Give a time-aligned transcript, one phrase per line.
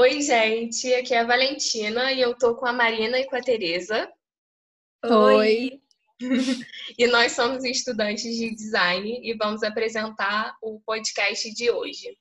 [0.00, 3.40] Oi, gente, aqui é a Valentina e eu tô com a Marina e com a
[3.40, 4.08] Tereza.
[5.04, 5.82] Oi.
[6.96, 12.16] e nós somos estudantes de design e vamos apresentar o podcast de hoje.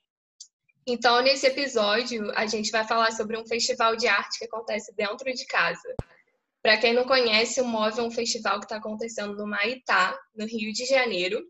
[0.87, 5.31] Então, nesse episódio, a gente vai falar sobre um festival de arte que acontece dentro
[5.31, 5.95] de casa.
[6.63, 10.47] Para quem não conhece, o MOVE é um festival que está acontecendo no Maitá, no
[10.47, 11.45] Rio de Janeiro,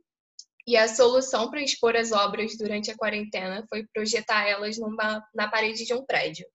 [0.68, 5.50] e a solução para expor as obras durante a quarentena foi projetar elas numa, na
[5.50, 6.46] parede de um prédio.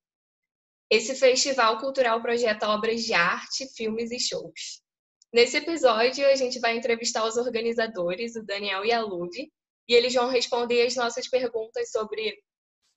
[0.91, 4.83] Esse festival cultural projeta obras de arte, filmes e shows.
[5.33, 9.51] Nesse episódio, a gente vai entrevistar os organizadores, o Daniel e a Luve,
[9.89, 12.39] e eles vão responder as nossas perguntas sobre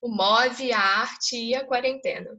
[0.02, 2.38] o MOVE, a arte e a quarentena.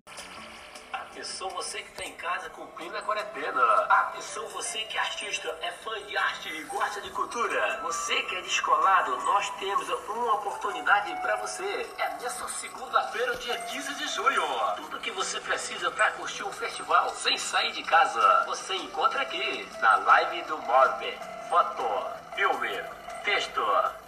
[1.16, 3.62] Atenção você que está em casa cumprindo a quarentena.
[3.88, 7.80] Atenção você que é artista, é fã de arte e gosta de cultura.
[7.84, 11.88] Você que é descolado, nós temos uma oportunidade para você.
[11.97, 14.43] É nessa segunda-feira, dia 15 de junho.
[14.76, 19.66] Tudo que você precisa para curtir um festival sem sair de casa, você encontra aqui
[19.80, 21.19] na live do Morbe.
[21.48, 22.85] Foto, filme,
[23.24, 23.63] texto,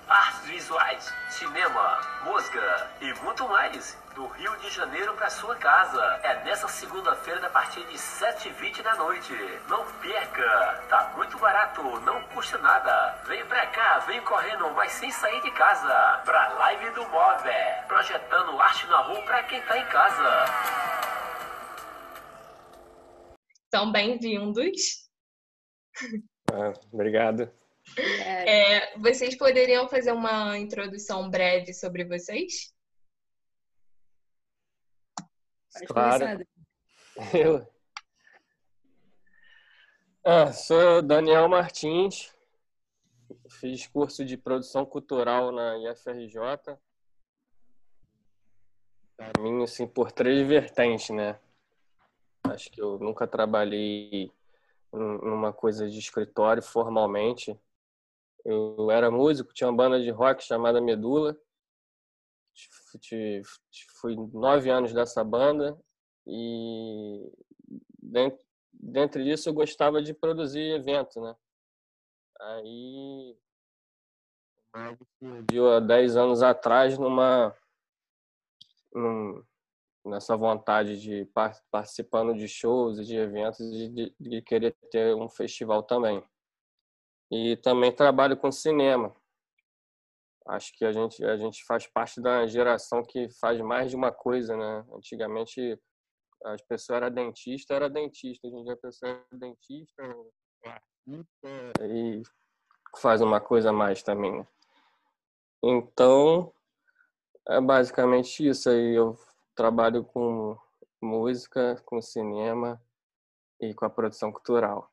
[0.07, 6.03] artes visuais, cinema, música e muito mais do Rio de Janeiro para sua casa.
[6.25, 9.33] É nessa segunda-feira, a partir de 7h20 da noite.
[9.69, 10.85] Não perca!
[10.89, 13.23] Tá muito barato, não custa nada.
[13.29, 16.21] Vem pra cá, vem correndo, mas sem sair de casa.
[16.25, 17.49] Pra live do Move,
[17.87, 20.45] projetando arte na rua pra quem tá em casa.
[23.69, 25.09] Então, bem-vindos.
[26.53, 27.49] Ah, obrigado.
[27.97, 32.77] É, vocês poderiam fazer uma introdução breve sobre vocês?
[35.87, 36.47] Pode claro.
[37.35, 37.67] Eu.
[40.25, 42.35] Ah, sou Daniel Martins,
[43.49, 46.39] fiz curso de produção cultural na IFRJ.
[49.17, 51.39] Caminho assim por três vertentes, né?
[52.45, 54.31] Acho que eu nunca trabalhei
[54.93, 57.59] numa coisa de escritório formalmente.
[58.45, 61.37] Eu era músico, tinha uma banda de rock chamada Medula
[64.01, 65.79] fui nove anos dessa banda
[66.27, 67.31] e
[68.03, 71.37] dentro, dentro disso eu gostava de produzir evento, né?
[72.41, 73.37] Aí
[75.19, 77.57] surgiu há dez anos atrás numa
[78.93, 79.45] num,
[80.05, 81.29] nessa vontade de
[81.71, 86.23] participando de shows e de eventos e de, de querer ter um festival também.
[87.31, 89.15] E também trabalho com cinema
[90.49, 94.13] acho que a gente a gente faz parte da geração que faz mais de uma
[94.13, 94.85] coisa, né?
[94.93, 95.79] Antigamente
[96.45, 100.03] as pessoas era dentista, era dentista, hoje em dia a pessoa é dentista,
[101.83, 102.23] e
[102.97, 104.39] faz uma coisa a mais também.
[104.39, 104.47] Né?
[105.63, 106.53] Então,
[107.49, 108.95] é basicamente isso aí.
[108.95, 109.19] Eu
[109.55, 110.57] trabalho com
[111.03, 112.81] música, com cinema
[113.61, 114.91] e com a produção cultural.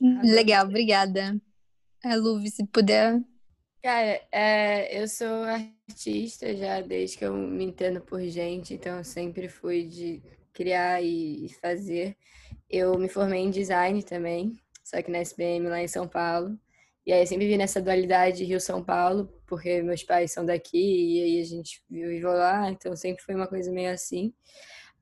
[0.00, 1.40] Legal, obrigada.
[2.04, 3.18] A Luvi, se puder.
[3.82, 9.04] Cara, é, eu sou artista já desde que eu me entendo por gente, então eu
[9.04, 10.22] sempre fui de
[10.52, 12.16] criar e fazer.
[12.68, 16.58] Eu me formei em design também, só que na SBM lá em São Paulo.
[17.06, 21.22] E aí eu sempre vi nessa dualidade Rio-São Paulo, porque meus pais são daqui e
[21.22, 24.32] aí a gente viveu lá, então sempre foi uma coisa meio assim.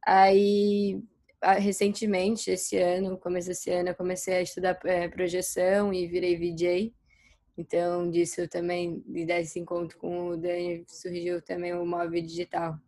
[0.05, 1.03] Aí
[1.43, 6.95] recentemente, esse ano, começo desse ano, eu comecei a estudar é, projeção e virei VJ.
[7.59, 12.79] Então, disso também, desse encontro com o Dani, surgiu também o móvel digital.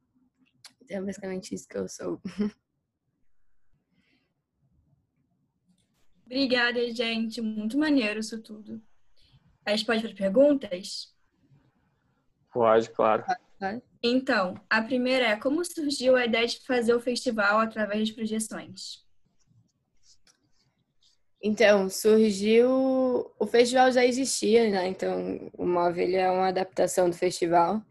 [0.83, 2.21] Então, é basicamente isso que eu sou.
[6.25, 7.41] Obrigada, gente.
[7.41, 8.83] Muito maneiro isso tudo.
[9.67, 11.15] A gente pode para perguntas?
[12.53, 13.25] Pode, claro.
[14.07, 19.03] Então, a primeira é como surgiu a ideia de fazer o festival através de projeções?
[21.43, 22.69] Então, surgiu.
[23.39, 24.89] O festival já existia, né?
[24.89, 27.83] Então, o móvel é uma adaptação do festival.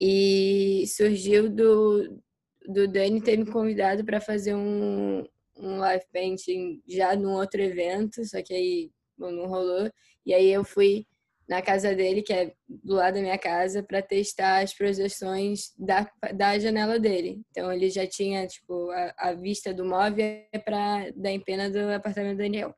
[0.00, 2.22] E surgiu do,
[2.68, 5.24] do Dani ter me convidado para fazer um,
[5.56, 9.90] um live painting já num outro evento, só que aí não rolou.
[10.24, 11.04] E aí eu fui
[11.48, 16.08] na casa dele, que é do lado da minha casa, para testar as projeções da,
[16.34, 17.40] da janela dele.
[17.50, 22.36] Então ele já tinha tipo a, a vista do móvel para da empena do apartamento
[22.36, 22.74] do Daniel.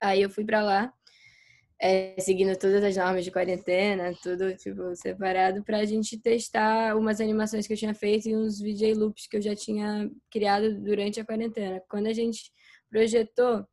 [0.00, 0.92] Aí eu fui para lá,
[1.80, 7.20] é, seguindo todas as normas de quarentena, tudo tipo separado para a gente testar umas
[7.20, 11.20] animações que eu tinha feito e uns VJ loops que eu já tinha criado durante
[11.20, 11.82] a quarentena.
[11.86, 12.50] Quando a gente
[12.88, 13.66] projetou,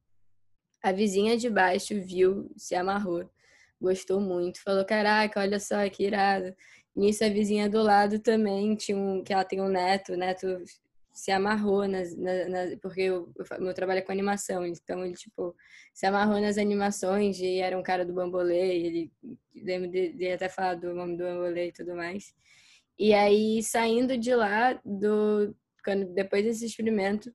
[0.84, 3.30] a vizinha de baixo viu, se amarrou
[3.84, 6.56] gostou muito, falou: Caraca, olha só que irado.
[6.96, 10.48] nisso a vizinha do lado também tinha um, que ela tem um neto, o neto
[11.12, 15.16] se amarrou nas, na, na, porque eu, eu, meu trabalho é com animação, então ele
[15.16, 15.56] tipo
[15.94, 19.12] se amarrou nas animações e era um cara do bambolê, ele
[19.56, 22.34] lembro de, de até falar do nome do bambolê e tudo mais.
[22.98, 27.34] E aí saindo de lá do quando depois desse experimento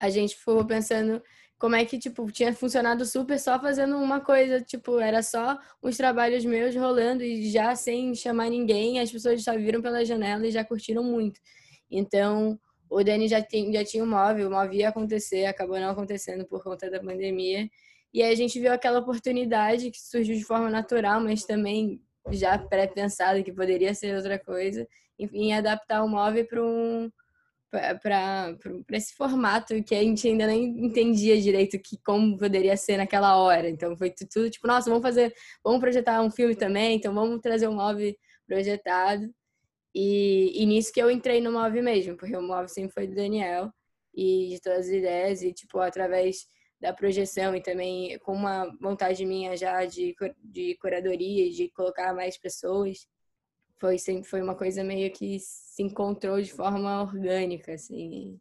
[0.00, 1.22] a gente ficou pensando
[1.64, 5.96] como é que, tipo, tinha funcionado super só fazendo uma coisa, tipo, era só os
[5.96, 10.50] trabalhos meus rolando e já sem chamar ninguém, as pessoas já viram pela janela e
[10.50, 11.40] já curtiram muito.
[11.90, 15.88] Então, o Dani já, tem, já tinha um móvel, o móvel ia acontecer, acabou não
[15.88, 17.66] acontecendo por conta da pandemia.
[18.12, 21.98] E aí a gente viu aquela oportunidade que surgiu de forma natural, mas também
[22.30, 24.86] já pré-pensada que poderia ser outra coisa,
[25.18, 27.10] enfim, adaptar o móvel para um
[28.00, 28.56] para
[28.92, 33.68] esse formato que a gente ainda nem entendia direito que como poderia ser naquela hora.
[33.68, 37.68] Então foi tudo tipo, nossa, vamos fazer, vamos projetar um filme também, então vamos trazer
[37.68, 38.14] um móvel
[38.46, 39.28] projetado.
[39.94, 43.14] E, e nisso que eu entrei no móvel mesmo, porque o móvel sempre foi do
[43.14, 43.70] Daniel
[44.14, 46.46] e de todas as ideias e tipo através
[46.80, 52.36] da projeção e também com uma vontade minha já de, de curadoria, de colocar mais
[52.36, 53.06] pessoas
[53.78, 58.40] foi sempre foi uma coisa meio que se encontrou de forma orgânica, assim.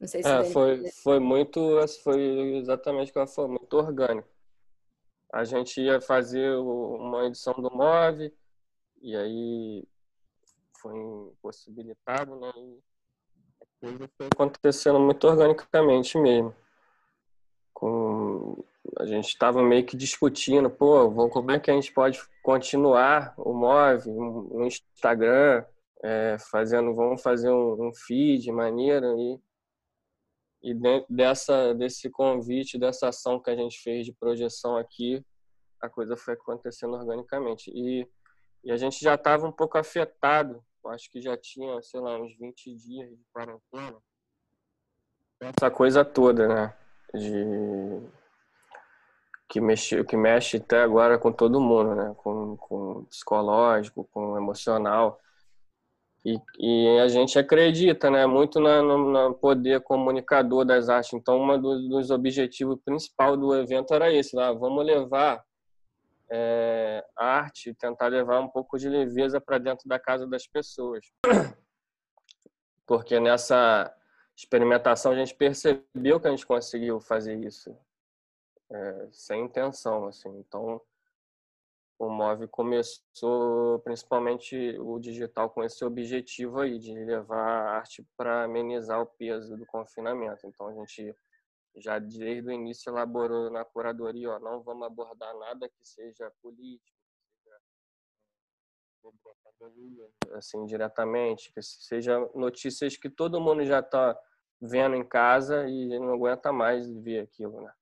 [0.00, 1.60] Não sei se é, foi, foi muito,
[2.02, 4.28] foi exatamente o que ela falou, muito orgânico.
[5.32, 8.32] A gente ia fazer uma edição do MOV
[9.02, 9.84] e aí
[10.80, 12.52] foi impossibilitado, né?
[12.56, 12.82] E
[13.60, 16.54] a coisa foi acontecendo muito organicamente mesmo.
[17.72, 18.64] Com
[18.98, 23.52] a gente estava meio que discutindo, pô, como é que a gente pode continuar o
[23.52, 25.64] Move, um Instagram,
[26.02, 29.40] é, fazendo, vamos fazer um, um feed maneiro e
[30.62, 35.24] e dentro dessa desse convite, dessa ação que a gente fez de projeção aqui,
[35.80, 37.70] a coisa foi acontecendo organicamente.
[37.74, 38.06] E,
[38.62, 42.36] e a gente já estava um pouco afetado, acho que já tinha, sei lá, uns
[42.36, 43.96] 20 dias de quarentena.
[45.40, 46.76] Essa coisa toda, né?
[47.14, 48.02] De
[49.50, 52.14] que mexe, que mexe até agora com todo mundo, né?
[52.18, 55.18] Com, com psicológico, com emocional.
[56.24, 58.24] E, e a gente acredita, né?
[58.26, 61.12] Muito no, poder comunicador das artes.
[61.14, 64.54] Então, um dos, dos objetivos principal do evento era esse, né?
[64.54, 65.44] Vamos levar
[66.30, 71.04] é, arte, tentar levar um pouco de leveza para dentro da casa das pessoas.
[72.86, 73.92] Porque nessa
[74.36, 77.76] experimentação a gente percebeu que a gente conseguiu fazer isso
[78.70, 80.28] é, sem intenção, assim.
[80.38, 80.80] Então,
[81.98, 88.44] o Move começou principalmente o digital com esse objetivo aí de levar a arte para
[88.44, 90.46] amenizar o peso do confinamento.
[90.46, 91.14] Então, a gente
[91.76, 96.98] já desde o início elaborou na curadoria, ó, não vamos abordar nada que seja político,
[100.32, 104.18] assim diretamente, que seja notícias que todo mundo já está
[104.60, 107.72] vendo em casa e não aguenta mais ver aquilo, né?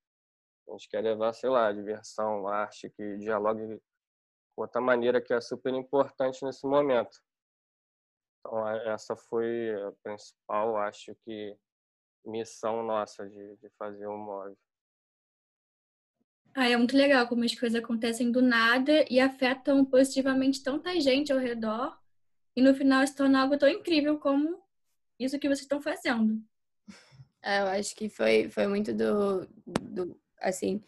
[0.68, 3.80] A gente quer levar, sei lá, diversão, arte, que dialogue
[4.54, 7.18] com outra maneira que é super importante nesse momento.
[8.40, 11.56] Então, essa foi a principal, acho que,
[12.24, 14.54] missão nossa de, de fazer o MOV.
[16.54, 21.32] Ah, é muito legal como as coisas acontecem do nada e afetam positivamente tanta gente
[21.32, 21.96] ao redor
[22.56, 24.60] e no final se torna algo tão incrível como
[25.18, 26.42] isso que vocês estão fazendo.
[27.40, 30.82] É, eu acho que foi, foi muito do, do assim,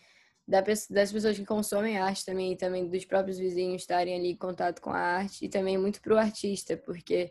[0.47, 4.81] das pessoas que consomem arte também, e também dos próprios vizinhos estarem ali em contato
[4.81, 7.31] com a arte, e também muito para o artista, porque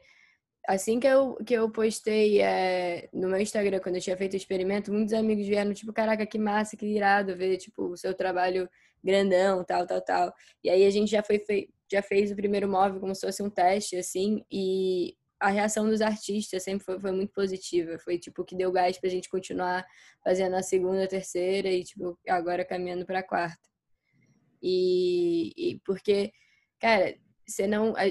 [0.67, 4.37] assim que eu, que eu postei é, no meu Instagram, quando eu tinha feito o
[4.37, 8.69] experimento, muitos amigos vieram, tipo, caraca, que massa, que irado ver, tipo, o seu trabalho
[9.03, 10.33] grandão, tal, tal, tal.
[10.63, 11.43] E aí a gente já foi
[11.91, 16.01] já fez o primeiro móvel como se fosse um teste, assim, e a reação dos
[16.01, 17.97] artistas sempre foi, foi muito positiva.
[17.99, 19.85] Foi tipo que deu gás pra gente continuar
[20.23, 23.69] fazendo a segunda, terceira e tipo agora caminhando para a quarta.
[24.61, 26.31] E, e, porque,
[26.79, 27.15] cara,
[27.47, 28.01] você não a,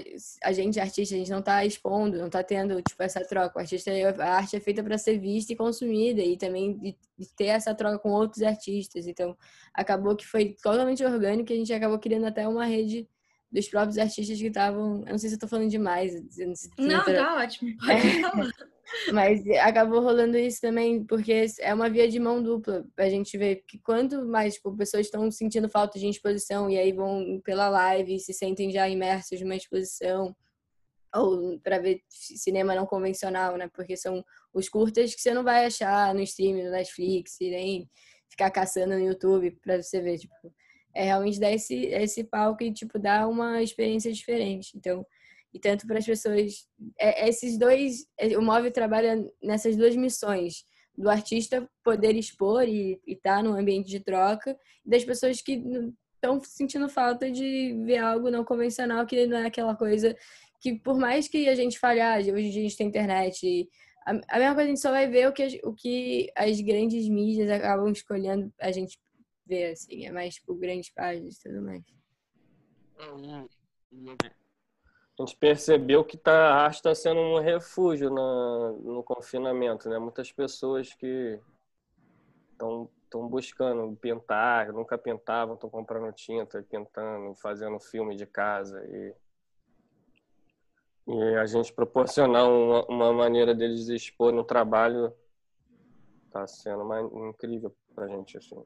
[0.49, 3.58] a, gente artista, a gente não tá expondo, não tá tendo tipo essa troca.
[3.58, 7.35] O artista, a arte é feita para ser vista e consumida e também de, de,
[7.37, 9.06] ter essa troca com outros artistas.
[9.06, 9.37] Então,
[9.75, 13.08] acabou que foi totalmente orgânico e a gente acabou criando até uma rede
[13.50, 15.02] dos próprios artistas que estavam.
[15.06, 16.14] Eu não sei se eu tô falando demais.
[16.36, 17.74] Não, se não tá ótimo.
[18.98, 19.12] É.
[19.12, 22.86] Mas acabou rolando isso também, porque é uma via de mão dupla.
[22.96, 26.90] A gente vê que quanto mais tipo, pessoas estão sentindo falta de exposição e aí
[26.90, 30.34] vão pela live e se sentem já imersos numa exposição,
[31.14, 33.68] ou para ver cinema não convencional, né?
[33.74, 37.88] Porque são os curtas que você não vai achar no streaming, no Netflix, nem
[38.30, 40.18] ficar caçando no YouTube para você ver.
[40.18, 40.34] Tipo,
[40.98, 44.76] é realmente dar esse, esse palco e, tipo, dar uma experiência diferente.
[44.76, 45.06] Então,
[45.54, 46.66] e tanto para as pessoas.
[46.98, 48.04] É, esses dois.
[48.18, 50.64] É, o Move trabalha nessas duas missões.
[50.96, 55.62] Do artista poder expor e estar tá no ambiente de troca, e das pessoas que
[56.16, 60.16] estão sentindo falta de ver algo não convencional, que não é aquela coisa
[60.60, 63.68] que, por mais que a gente falhar, hoje em dia a gente tem internet,
[64.04, 67.08] a, a mesma coisa a gente só vai ver o que, o que as grandes
[67.08, 68.98] mídias acabam escolhendo a gente
[69.48, 71.82] ver, assim, é mais tipo grandes páginas e tudo mais.
[75.18, 79.98] A gente percebeu que tá, a arte está sendo um refúgio na, no confinamento, né?
[79.98, 81.40] Muitas pessoas que
[82.52, 89.14] estão estão buscando pintar, nunca pintavam, estão comprando tinta, pintando, fazendo filme de casa e
[91.10, 95.10] e a gente proporcionar uma, uma maneira deles expor no trabalho
[96.26, 97.00] está sendo uma,
[97.30, 98.62] incrível para a gente assim.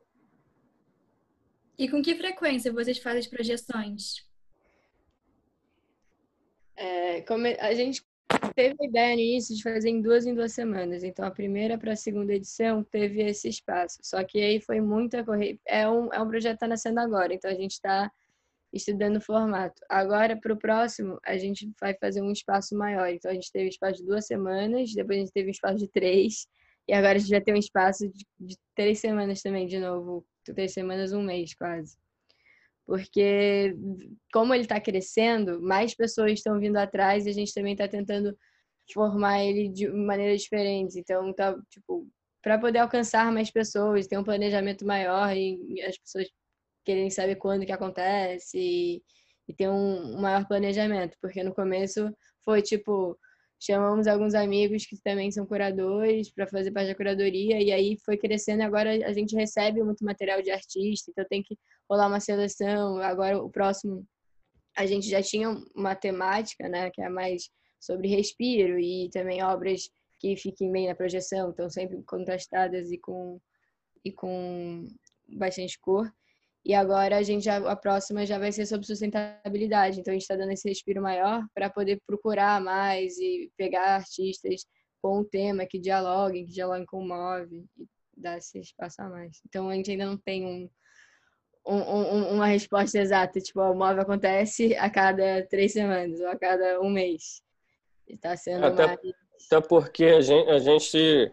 [1.79, 4.27] E com que frequência vocês fazem as projeções?
[6.77, 7.25] É,
[7.61, 8.03] a gente
[8.55, 11.03] teve a ideia no início de fazer em duas em duas semanas.
[11.03, 13.99] Então, a primeira para a segunda edição teve esse espaço.
[14.03, 15.59] Só que aí foi muita corrida.
[15.67, 18.11] É um, é um projeto que está nascendo agora, então a gente está
[18.73, 19.83] estudando o formato.
[19.89, 23.09] Agora, para o próximo, a gente vai fazer um espaço maior.
[23.09, 25.89] Então, a gente teve espaço de duas semanas, depois a gente teve um espaço de
[25.89, 26.47] três,
[26.89, 30.25] e agora a gente vai ter um espaço de, de três semanas também, de novo.
[30.45, 31.97] Três semanas, um mês quase.
[32.85, 33.77] Porque,
[34.33, 38.37] como ele está crescendo, mais pessoas estão vindo atrás e a gente também está tentando
[38.93, 40.99] formar ele de maneira diferente.
[40.99, 42.09] Então, tá, tipo,
[42.43, 46.29] para poder alcançar mais pessoas, ter um planejamento maior e as pessoas
[46.85, 49.03] querem saber quando que acontece e,
[49.49, 52.13] e ter um, um maior planejamento, porque no começo
[52.45, 53.19] foi tipo
[53.65, 58.17] chamamos alguns amigos que também são curadores para fazer parte da curadoria e aí foi
[58.17, 61.57] crescendo e agora a gente recebe muito material de artista então tem que
[61.89, 62.99] rolar uma seleção.
[62.99, 64.05] Agora o próximo
[64.77, 67.49] a gente já tinha uma temática né que é mais
[67.81, 69.89] sobre respiro e também obras
[70.19, 73.41] que fiquem bem na projeção estão sempre contrastadas e com
[74.05, 74.85] e com
[75.29, 76.13] bastante cor
[76.65, 79.99] e agora a gente já, a próxima já vai ser sobre sustentabilidade.
[79.99, 84.65] Então a gente está dando esse respiro maior para poder procurar mais e pegar artistas
[85.01, 89.09] com um tema que dialoguem, que dialoguem com o MOV e dar esse espaço a
[89.09, 89.41] mais.
[89.49, 90.71] Então a gente ainda não tem um,
[91.67, 93.41] um, um, uma resposta exata.
[93.41, 97.43] Tipo, o MOV acontece a cada três semanas ou a cada um mês.
[98.07, 99.01] Está sendo até, mais...
[99.47, 101.33] até porque a gente, a gente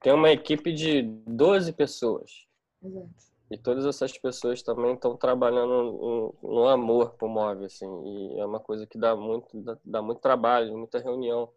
[0.00, 2.46] tem uma equipe de 12 pessoas.
[2.80, 3.33] Exato.
[3.50, 7.86] E todas essas pessoas também estão trabalhando no, amor pro móvel, assim.
[7.86, 11.52] E é uma coisa que dá muito, dá, dá muito trabalho, muita reunião.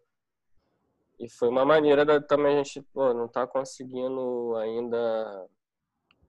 [1.18, 5.48] E foi uma maneira da, também a gente pô, não tá conseguindo ainda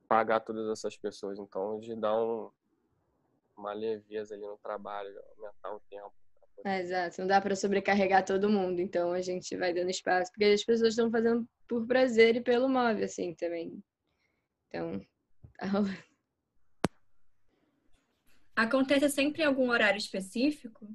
[0.07, 1.37] pagar todas essas pessoas.
[1.37, 2.49] Então, de dar um,
[3.55, 6.11] uma leveza ali no trabalho, aumentar o tempo.
[6.65, 10.43] É, exato, não dá para sobrecarregar todo mundo, então a gente vai dando espaço, porque
[10.43, 13.81] as pessoas estão fazendo por prazer e pelo móvel, assim, também.
[14.67, 15.01] Então,
[18.55, 20.87] Acontece sempre em algum horário específico?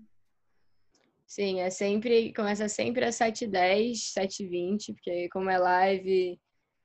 [1.26, 6.38] Sim, é sempre, começa sempre às 7h10, 7h20, porque como é live,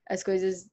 [0.07, 0.69] as coisas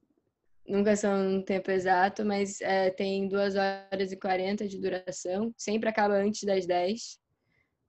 [0.66, 5.88] nunca são um tempo exato, mas é, tem 2 horas e 40 de duração, sempre
[5.88, 7.20] acaba antes das 10,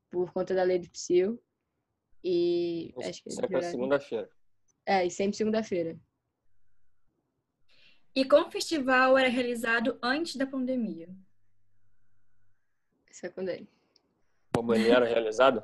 [0.09, 1.41] por conta da lei do PSIL.
[2.23, 4.29] E acho que sempre é segunda-feira.
[4.85, 5.97] É, e sempre segunda-feira.
[8.17, 11.07] E como o festival era realizado antes da pandemia?
[13.11, 13.69] Isso é quando ele.
[14.55, 15.63] Como ele era realizado?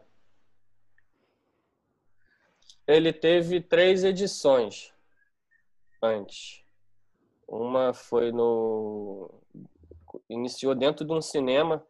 [2.85, 4.93] Ele teve três edições
[5.99, 6.63] antes.
[7.47, 9.31] Uma foi no.
[10.29, 11.83] Iniciou dentro de um cinema.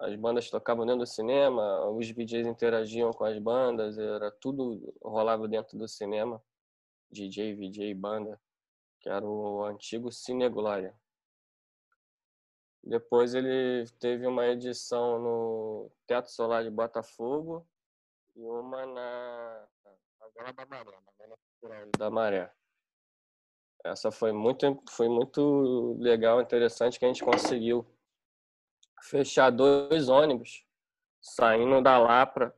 [0.00, 5.46] As bandas tocavam dentro do cinema, os DJs interagiam com as bandas, era tudo rolava
[5.46, 6.42] dentro do cinema.
[7.12, 8.40] DJ, VJ, banda
[9.02, 10.94] que era o antigo Cine Glória.
[12.84, 17.66] Depois ele teve uma edição no Teatro Solar de Botafogo
[18.34, 19.68] e uma na
[20.34, 20.98] Vila da Maré,
[21.68, 22.52] na da Maré.
[23.84, 27.84] Essa foi muito, foi muito legal, interessante que a gente conseguiu
[29.02, 30.64] fechar dois ônibus
[31.20, 32.56] saindo da Lapra,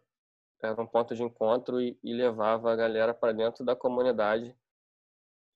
[0.62, 4.56] era um ponto de encontro e, e levava a galera para dentro da comunidade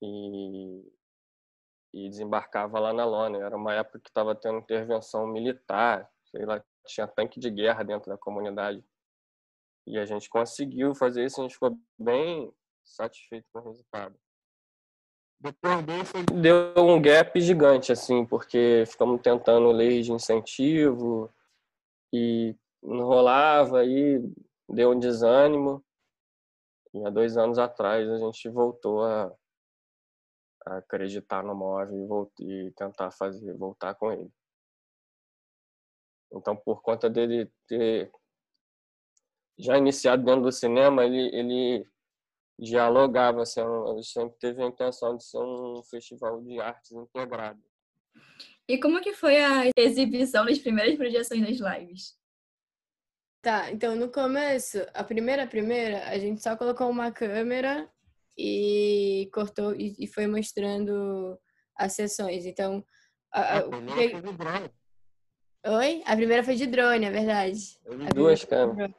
[0.01, 0.93] e,
[1.93, 3.39] e desembarcava lá na Lona.
[3.39, 8.09] Era uma época que estava tendo intervenção militar, sei lá, tinha tanque de guerra dentro
[8.09, 8.83] da comunidade.
[9.87, 12.53] E a gente conseguiu fazer isso, a gente ficou bem
[12.83, 14.15] satisfeito com o resultado.
[15.41, 21.33] Depois disso, deu um gap gigante, assim, porque ficamos tentando leis de incentivo
[22.13, 22.53] e
[22.83, 24.21] não rolava, aí
[24.67, 25.83] deu um desânimo.
[26.93, 29.31] E há dois anos atrás a gente voltou a, a
[30.77, 34.31] acreditar no móvel e, e tentar fazer voltar com ele.
[36.31, 38.11] Então, por conta dele ter
[39.57, 41.87] já iniciado dentro do cinema, ele, ele
[42.57, 47.61] dialogava, assim, ele sempre teve a intenção de ser um festival de artes integrado.
[48.67, 52.17] E como que foi a exibição das primeiras projeções das lives?
[53.41, 57.89] Tá, então no começo, a primeira primeira, a gente só colocou uma câmera
[58.39, 61.37] e cortou e, e foi mostrando
[61.75, 62.45] as sessões.
[62.45, 62.83] Então,
[63.33, 63.63] a, a,
[65.77, 66.01] Oi?
[66.05, 67.59] A primeira foi de drone, é verdade.
[68.15, 68.91] Duas câmeras.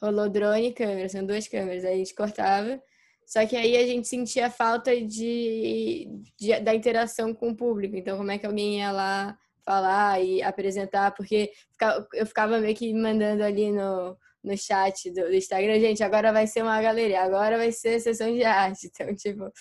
[0.00, 1.84] Rolou drone e câmera, são duas câmeras.
[1.84, 2.82] Aí a gente cortava.
[3.26, 6.08] Só que aí a gente sentia falta de,
[6.38, 7.96] de, da interação com o público.
[7.96, 11.10] Então, como é que alguém ia lá falar e apresentar?
[11.12, 11.50] Porque
[12.14, 14.16] eu ficava meio que mandando ali no,
[14.46, 18.32] no chat do, do Instagram, gente, agora vai ser uma galeria, agora vai ser sessão
[18.32, 18.90] de arte.
[18.96, 19.52] Então, tipo,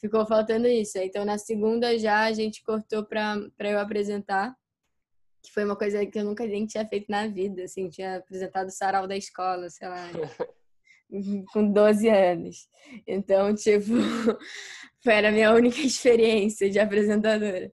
[0.00, 0.98] ficou faltando isso.
[0.98, 4.54] Então, na segunda já a gente cortou para eu apresentar
[5.42, 8.68] que foi uma coisa que eu nunca nem tinha feito na vida, assim, tinha apresentado
[8.68, 10.08] o sarau da escola, sei lá,
[11.52, 12.68] com 12 anos.
[13.06, 13.86] Então, tipo,
[15.02, 17.72] foi a minha única experiência de apresentadora.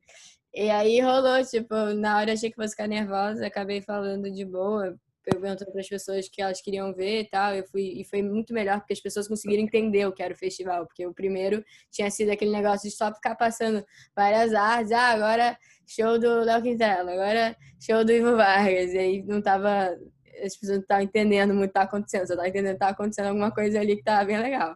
[0.54, 4.44] E aí rolou, tipo, na hora eu achei que fosse ficar nervosa, acabei falando de
[4.44, 7.56] boa, perguntando para as pessoas que elas queriam ver e tal.
[7.56, 10.38] Eu fui e foi muito melhor porque as pessoas conseguiram entender o que era o
[10.38, 13.84] festival, porque o primeiro tinha sido aquele negócio de só ficar passando
[14.16, 15.58] várias artes, ah, agora
[15.88, 18.94] show do Léo Quintela, agora show do Ivo Vargas.
[18.94, 19.98] E aí não tava
[20.44, 22.92] as pessoas não estavam entendendo muito o que tá acontecendo, só tava entendendo que tava
[22.92, 24.76] acontecendo alguma coisa ali que tava bem legal.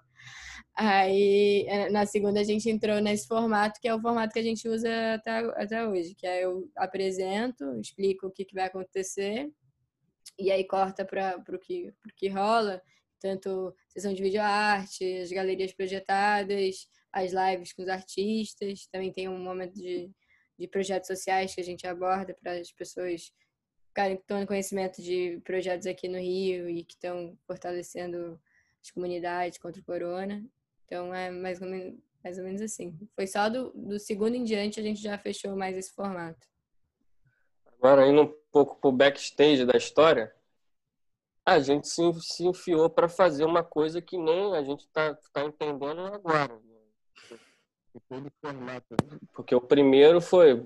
[0.76, 4.44] Aí, é, na segunda, a gente entrou nesse formato, que é o formato que a
[4.44, 9.52] gente usa até, até hoje, que é eu apresento, explico o que, que vai acontecer,
[10.38, 12.82] e aí corta para o que, que rola,
[13.20, 19.30] tanto sessão de vídeo arte, as galerias projetadas, as lives com os artistas, também tem
[19.30, 20.12] um momento de,
[20.58, 23.32] de projetos sociais que a gente aborda para as pessoas
[23.88, 28.42] ficarem tomando conhecimento de projetos aqui no Rio e que estão fortalecendo
[28.82, 30.44] as comunidades contra o corona.
[30.86, 32.98] Então é mais ou menos, mais ou menos assim.
[33.16, 36.48] Foi só do, do segundo em diante a gente já fechou mais esse formato.
[37.84, 40.34] Agora, indo um pouco pro backstage da história,
[41.46, 45.44] a gente se, se enfiou para fazer uma coisa que nem a gente está tá
[45.44, 46.58] entendendo agora.
[49.34, 50.64] Porque o primeiro foi.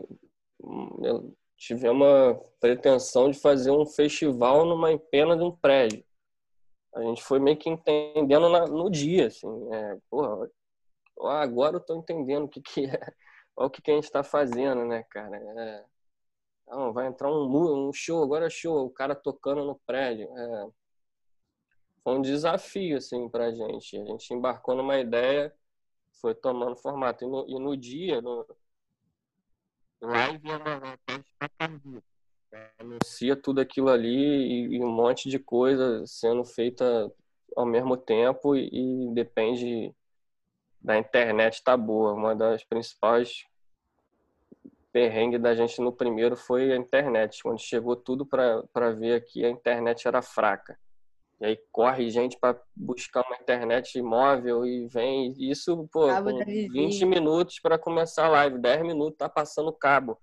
[1.01, 6.06] Eu tive uma pretensão de fazer um festival numa empena de um prédio.
[6.93, 9.73] A gente foi meio que entendendo na, no dia, assim.
[9.73, 10.47] É, porra,
[11.41, 12.99] agora eu tô entendendo o que, que é.
[13.58, 15.36] Olha o que, que a gente está fazendo, né, cara?
[15.36, 15.84] É,
[16.67, 20.27] não, vai entrar um, um show, agora é show, o cara tocando no prédio.
[20.38, 20.67] É,
[22.03, 23.97] foi um desafio, assim, pra gente.
[23.97, 25.53] A gente embarcou numa ideia,
[26.21, 27.23] foi tomando formato.
[27.23, 28.45] E no, e no dia, no,
[30.01, 30.47] live
[32.80, 37.12] anuncia tudo aquilo ali e, e, um monte de coisa sendo feita
[37.56, 39.93] ao mesmo tempo e, e depende
[40.82, 42.13] da internet tá boa.
[42.13, 43.45] Uma das principais
[44.91, 47.43] perrengue da gente no primeiro foi a internet.
[47.43, 50.78] Quando chegou tudo para ver aqui, a internet era fraca.
[51.39, 55.34] E aí corre gente para buscar uma internet móvel e vem.
[55.38, 60.17] Isso, pô, cabo 20 minutos para começar a live, 10 minutos tá passando cabo.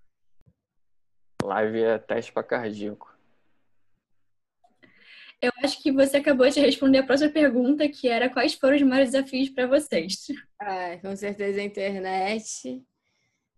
[1.43, 3.15] Live é teste para cardíaco.
[5.41, 8.83] Eu acho que você acabou de responder a próxima pergunta, que era quais foram os
[8.83, 10.27] maiores desafios para vocês?
[10.59, 12.83] Ah, com certeza a internet.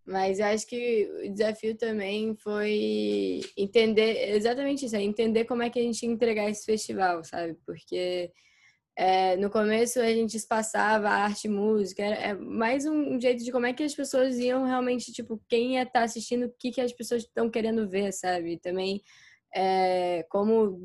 [0.06, 5.70] Mas eu acho que o desafio também foi entender exatamente isso, é entender como é
[5.70, 7.56] que a gente ia entregar esse festival, sabe?
[7.66, 8.30] Porque
[8.96, 13.66] é, no começo a gente espaçava arte música, era é mais um jeito de como
[13.66, 16.80] é que as pessoas iam realmente, tipo, quem ia estar tá assistindo, o que, que
[16.80, 18.58] as pessoas estão querendo ver, sabe?
[18.58, 19.02] Também
[19.54, 20.80] é, como,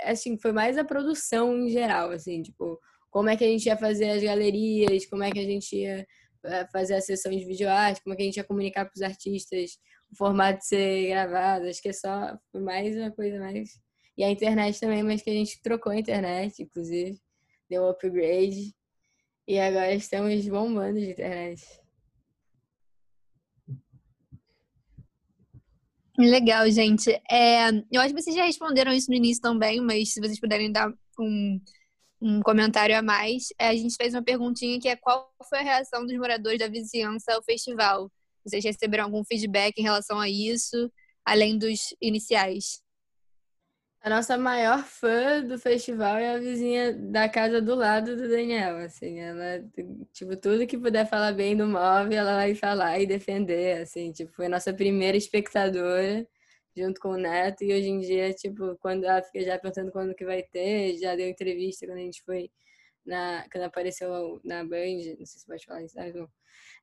[0.00, 2.80] assim, foi mais a produção em geral, assim, tipo,
[3.10, 6.06] como é que a gente ia fazer as galerias, como é que a gente ia
[6.70, 9.78] fazer a sessão de videoarte, como é que a gente ia comunicar para os artistas
[10.10, 11.66] o formato de ser gravado.
[11.66, 13.70] Acho que é só mais uma coisa mais.
[14.16, 17.18] E a internet também, mas que a gente trocou a internet, inclusive,
[17.68, 18.74] deu um upgrade.
[19.48, 21.62] E agora estamos bombando de internet.
[26.18, 27.10] Legal, gente.
[27.30, 30.70] É, eu acho que vocês já responderam isso no início também, mas se vocês puderem
[30.70, 31.60] dar um
[32.22, 33.48] um comentário a mais.
[33.58, 36.68] É, a gente fez uma perguntinha que é qual foi a reação dos moradores da
[36.68, 38.10] vizinhança ao festival?
[38.44, 40.90] Vocês receberam algum feedback em relação a isso,
[41.24, 42.80] além dos iniciais?
[44.00, 48.78] A nossa maior fã do festival é a vizinha da casa do lado do Daniel,
[48.78, 49.64] assim, ela,
[50.12, 54.32] tipo, tudo que puder falar bem do móvel, ela vai falar e defender, assim, tipo,
[54.32, 56.26] foi a nossa primeira espectadora
[56.76, 60.14] junto com o Neto, e hoje em dia, tipo, quando ela fica já perguntando quando
[60.14, 62.50] que vai ter, já deu entrevista quando a gente foi
[63.04, 66.28] na, quando apareceu na Band, não sei se pode falar isso, não.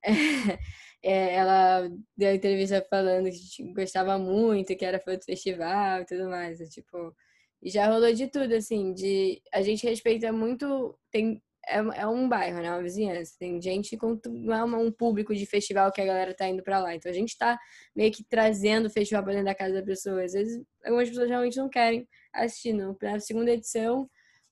[0.04, 0.10] É,
[1.04, 6.30] é, ela deu entrevista falando que gostava muito, que era fã do festival e tudo
[6.30, 7.16] mais, tipo,
[7.62, 12.28] e já rolou de tudo, assim, de a gente respeita muito, tem é, é um
[12.28, 14.20] bairro, né, uma vizinhança, tem gente com
[14.52, 17.38] é um público de festival que a galera tá indo para lá, então a gente
[17.38, 17.58] tá
[17.96, 21.30] meio que trazendo o festival para dentro da casa da pessoa, às vezes algumas pessoas
[21.30, 24.10] realmente não querem assistir, na segunda edição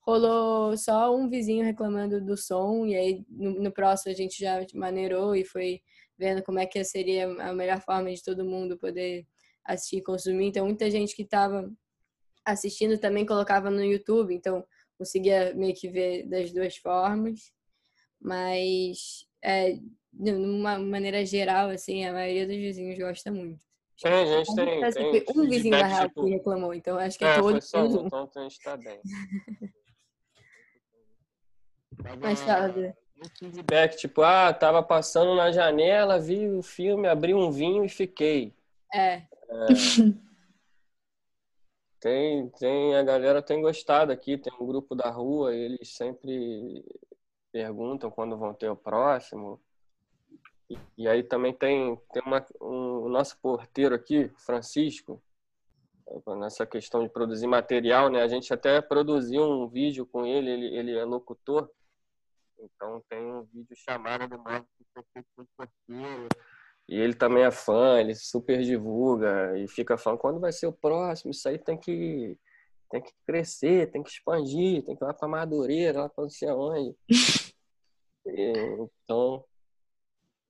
[0.07, 4.65] rolou só um vizinho reclamando do som, e aí no, no, próximo a gente já
[4.73, 5.81] maneirou e foi
[6.17, 9.27] vendo como é que seria a melhor forma de todo mundo poder
[9.65, 10.47] assistir e consumir.
[10.47, 11.69] Então, muita gente que estava
[12.45, 14.65] assistindo também colocava no YouTube, então
[14.97, 17.51] conseguia meio que ver das duas formas.
[18.19, 19.77] Mas, é,
[20.11, 23.63] de uma maneira geral, assim, a maioria dos vizinhos gosta muito.
[24.01, 26.23] Tem, a gente tem, tem um vizinho da Real tipo...
[26.23, 27.61] que reclamou, então acho que é, é todo.
[27.61, 28.99] Só um, então a gente tá bem.
[32.21, 37.51] Mas fala, Um feedback, tipo, ah, tava passando na janela, vi o filme, abri um
[37.51, 38.53] vinho e fiquei.
[38.93, 39.13] É.
[39.15, 39.25] é.
[41.99, 46.83] tem, tem, a galera tem gostado aqui, tem um grupo da rua, eles sempre
[47.51, 49.59] perguntam quando vão ter o próximo.
[50.69, 55.21] E, e aí também tem, tem uma, um, o nosso porteiro aqui, Francisco,
[56.39, 58.21] nessa questão de produzir material, né?
[58.21, 61.69] A gente até produziu um vídeo com ele, ele, ele é locutor,
[62.59, 64.85] então tem um vídeo chamado do Marcos que
[66.87, 70.73] E ele também é fã, ele super divulga e fica falando quando vai ser o
[70.73, 72.37] próximo, isso aí tem que
[72.89, 76.29] tem que crescer, tem que expandir, tem que ir lá para Madureira, lá para não
[76.29, 76.95] sei aonde.
[78.25, 79.43] então,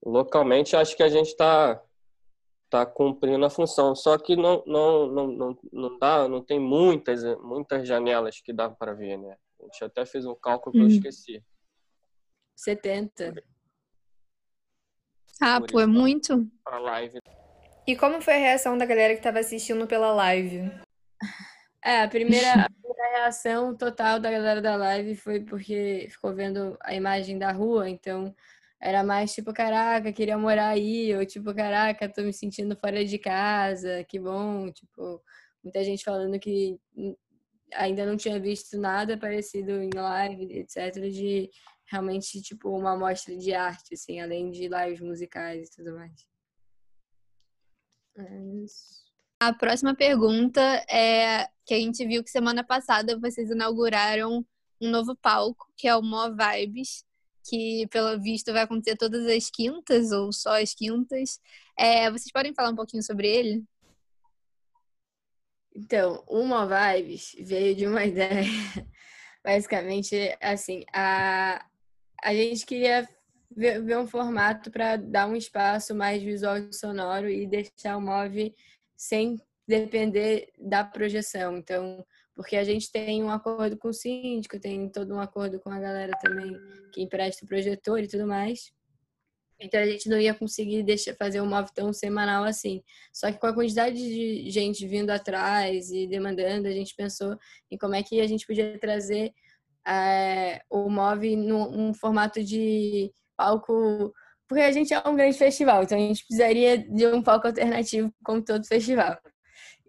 [0.06, 1.82] localmente acho que a gente está
[2.70, 7.24] tá cumprindo a função, só que não não não não, não dá, não tem muitas
[7.42, 9.36] muitas janelas que dá para ver, né?
[9.60, 10.90] A gente até fez um cálculo que eu uhum.
[10.90, 11.44] esqueci.
[12.56, 13.44] 70.
[15.42, 16.50] Ah, pô, é muito.
[16.66, 17.20] A live.
[17.86, 20.72] E como foi a reação da galera que estava assistindo pela live?
[21.84, 26.78] É, a primeira, a primeira reação total da galera da live foi porque ficou vendo
[26.82, 28.36] a imagem da rua, então
[28.82, 33.18] era mais tipo, caraca, queria morar aí, ou tipo, caraca, tô me sentindo fora de
[33.18, 35.22] casa, que bom, tipo,
[35.64, 36.78] muita gente falando que
[37.74, 41.50] ainda não tinha visto nada parecido em live, etc, de
[41.88, 46.28] realmente, tipo, uma amostra de arte, assim, além de lives musicais e tudo mais.
[48.18, 49.08] É isso.
[49.40, 54.46] A próxima pergunta é que a gente viu que semana passada vocês inauguraram
[54.82, 57.06] um novo palco, que é o Mo Vibes,
[57.48, 61.40] que pelo visto vai acontecer todas as quintas ou só as quintas.
[61.78, 63.64] É, vocês podem falar um pouquinho sobre ele?
[65.76, 68.50] Então, o Mo Vibes veio de uma ideia,
[69.44, 71.64] basicamente, assim, a,
[72.24, 73.08] a gente queria
[73.56, 78.02] ver, ver um formato para dar um espaço mais visual e sonoro e deixar o
[78.02, 78.54] MOV
[78.96, 81.58] sem depender da projeção.
[81.58, 85.70] Então, porque a gente tem um acordo com o síndico, tem todo um acordo com
[85.70, 86.56] a galera também
[86.94, 88.72] que empresta o projetor e tudo mais.
[89.60, 92.84] Então a gente não ia conseguir deixar, fazer um MOV tão semanal assim.
[93.12, 97.36] Só que com a quantidade de gente vindo atrás e demandando, a gente pensou
[97.72, 99.34] em como é que a gente podia trazer
[99.88, 104.14] é, o Move num, formato de palco,
[104.48, 108.12] porque a gente é um grande festival, então a gente precisaria de um palco alternativo
[108.24, 109.18] como todo festival.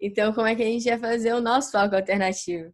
[0.01, 2.73] Então, como é que a gente ia fazer o nosso palco alternativo?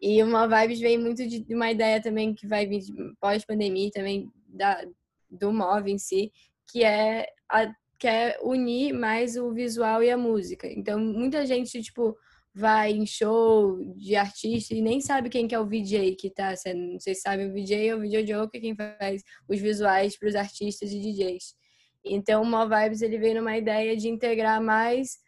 [0.00, 2.82] E uma Vibes vem muito de uma ideia também que vai vir
[3.20, 4.82] pós-pandemia também da,
[5.30, 6.32] do Move em si,
[6.70, 10.66] que é, a, que é unir mais o visual e a música.
[10.66, 12.16] Então, muita gente, tipo,
[12.54, 16.54] vai em show de artista e nem sabe quem que é o VJ que tá
[16.54, 16.92] sendo.
[16.92, 20.34] Não sei se sabe o VJ é o videojoker quem faz os visuais para os
[20.34, 21.54] artistas e DJs.
[22.04, 25.18] Então, o Mo Vibes ele veio numa ideia de integrar mais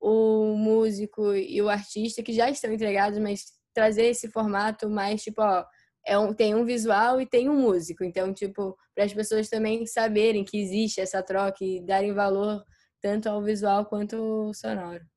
[0.00, 5.40] o músico e o artista que já estão entregados, mas trazer esse formato mais tipo,
[5.42, 5.64] ó,
[6.04, 8.02] é um, tem um visual e tem um músico.
[8.02, 12.64] Então, tipo, para as pessoas também saberem que existe essa troca e darem valor
[13.00, 15.11] tanto ao visual quanto ao sonoro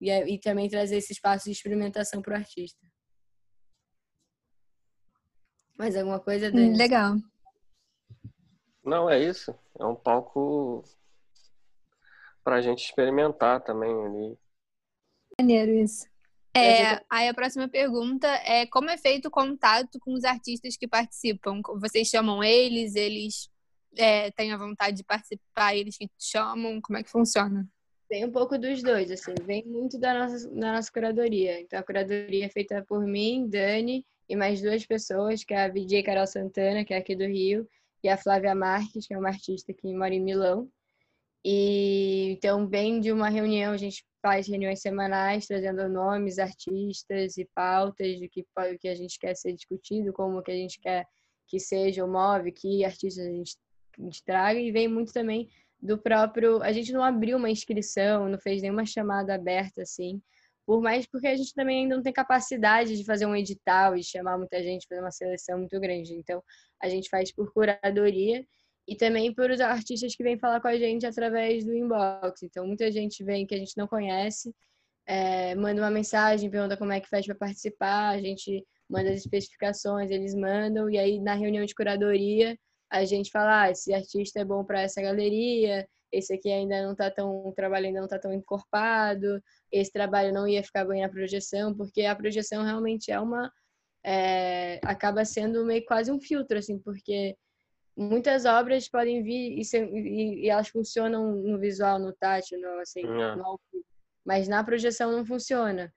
[0.00, 2.80] e, é, e também trazer esse espaço de experimentação para o artista.
[5.78, 6.70] Mais alguma coisa, Dani?
[6.70, 7.16] Hum, legal.
[8.84, 9.54] Não, é isso.
[9.78, 10.82] É um palco
[12.42, 14.38] para a gente experimentar também ali.
[15.38, 16.06] Maneiro isso.
[16.56, 20.88] É, aí a próxima pergunta é como é feito o contato com os artistas que
[20.88, 21.60] participam?
[21.78, 23.50] Vocês chamam eles, eles
[23.94, 26.80] é, têm a vontade de participar, eles que te chamam?
[26.80, 27.68] Como é que funciona?
[28.08, 31.60] Tem um pouco dos dois, assim, vem muito da nossa, da nossa curadoria.
[31.60, 35.68] Então, a curadoria é feita por mim, Dani e mais duas pessoas, que é a
[35.68, 37.68] VJ Carol Santana, que é aqui do Rio,
[38.02, 40.68] e a Flávia Marques, que é uma artista que mora em Milão.
[41.44, 47.48] E então, bem de uma reunião, a gente faz reuniões semanais trazendo nomes, artistas e
[47.54, 48.44] pautas do que,
[48.80, 51.06] que a gente quer ser discutido, como que a gente quer
[51.46, 53.56] que seja o MOV, que artistas a gente,
[53.96, 55.48] a gente traga, e vem muito também
[55.80, 56.62] do próprio.
[56.62, 60.20] A gente não abriu uma inscrição, não fez nenhuma chamada aberta assim,
[60.66, 64.02] por mais porque a gente também ainda não tem capacidade de fazer um edital e
[64.02, 66.14] chamar muita gente, fazer uma seleção muito grande.
[66.14, 66.42] Então,
[66.82, 68.44] a gente faz por curadoria
[68.88, 72.42] e também por os artistas que vêm falar com a gente através do inbox.
[72.42, 74.52] Então, muita gente vem que a gente não conhece,
[75.06, 79.20] é, manda uma mensagem, pergunta como é que faz para participar, a gente manda as
[79.20, 82.58] especificações, eles mandam, e aí na reunião de curadoria
[82.90, 86.92] a gente fala, ah, esse artista é bom para essa galeria, esse aqui ainda não
[86.92, 91.02] está tão, o trabalho ainda não está tão encorpado, esse trabalho não ia ficar bem
[91.02, 93.52] na projeção, porque a projeção realmente é uma,
[94.04, 97.36] é, acaba sendo meio quase um filtro, assim, porque
[97.96, 102.80] muitas obras podem vir e, ser, e, e, elas funcionam no visual, no tátil, no,
[102.80, 103.36] assim, é.
[103.36, 103.60] no
[104.24, 105.92] mas na projeção não funciona,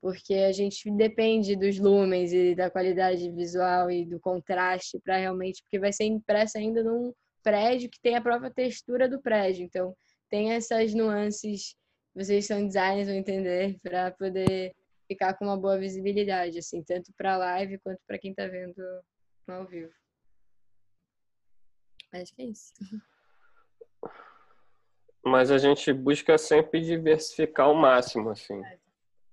[0.00, 5.62] porque a gente depende dos lumens e da qualidade visual e do contraste para realmente,
[5.62, 9.94] porque vai ser impressa ainda num prédio que tem a própria textura do prédio, então
[10.28, 11.74] tem essas nuances,
[12.14, 14.74] vocês são designers vão entender para poder
[15.06, 18.80] ficar com uma boa visibilidade, assim, tanto para live quanto para quem está vendo
[19.48, 19.92] ao vivo.
[22.12, 22.72] Acho que é isso.
[25.24, 28.60] Mas a gente busca sempre diversificar ao máximo, assim.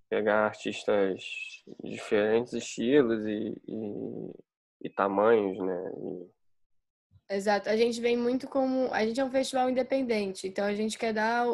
[0.10, 1.22] Pegar artistas
[1.84, 4.32] de diferentes estilos e, e,
[4.84, 5.91] e tamanhos, né?
[7.30, 7.36] E...
[7.36, 7.70] Exato.
[7.70, 8.91] A gente vem muito como.
[8.93, 11.46] A gente é um festival independente, então a gente quer dar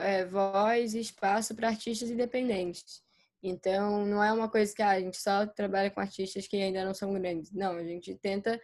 [0.00, 3.02] é, voz e espaço para artistas independentes.
[3.42, 6.84] Então, não é uma coisa que ah, a gente só trabalha com artistas que ainda
[6.84, 7.52] não são grandes.
[7.52, 8.60] Não, a gente tenta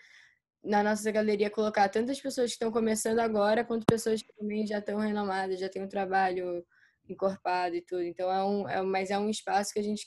[0.64, 4.78] na nossa galeria colocar tantas pessoas que estão começando agora quanto pessoas que também já
[4.78, 6.64] estão renomadas, já têm um trabalho
[7.08, 8.02] encorpado e tudo.
[8.02, 10.06] Então é um, é, mas é um espaço que a gente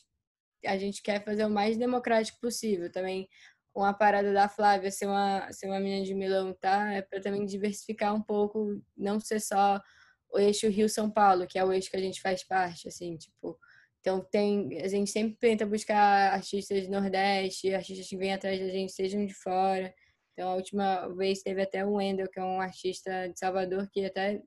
[0.65, 2.91] a gente quer fazer o mais democrático possível.
[2.91, 3.27] Também
[3.75, 6.91] uma parada da Flávia ser uma ser uma menina de Milão, tá?
[6.93, 9.81] É para também diversificar um pouco, não ser só
[10.31, 13.15] o eixo Rio São Paulo, que é o eixo que a gente faz parte, assim,
[13.17, 13.57] tipo,
[14.07, 18.69] então tem, a gente sempre tenta buscar artistas do Nordeste, artistas que vêm atrás da
[18.69, 19.93] gente, sejam de fora.
[20.31, 24.05] Então, a última vez teve até o Wendel, que é um artista de Salvador, que
[24.05, 24.41] até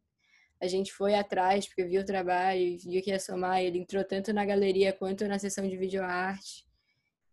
[0.60, 4.32] a gente foi atrás, porque viu o trabalho, viu que ia somar, ele entrou tanto
[4.32, 6.66] na galeria quanto na sessão de videoarte.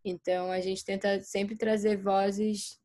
[0.04, 2.80] Então, a gente tenta sempre trazer vozes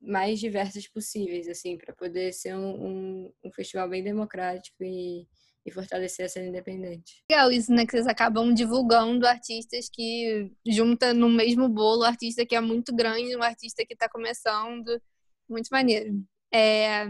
[0.00, 5.26] mais diversas possíveis, assim, para poder ser um, um, um, festival bem democrático e,
[5.66, 7.24] e fortalecer a cena independente.
[7.30, 7.84] Legal isso, né?
[7.84, 13.36] Que vocês acabam divulgando artistas que junta no mesmo bolo artista que é muito grande,
[13.36, 15.00] um artista que está começando.
[15.48, 16.24] Muito maneiro.
[16.52, 17.06] É,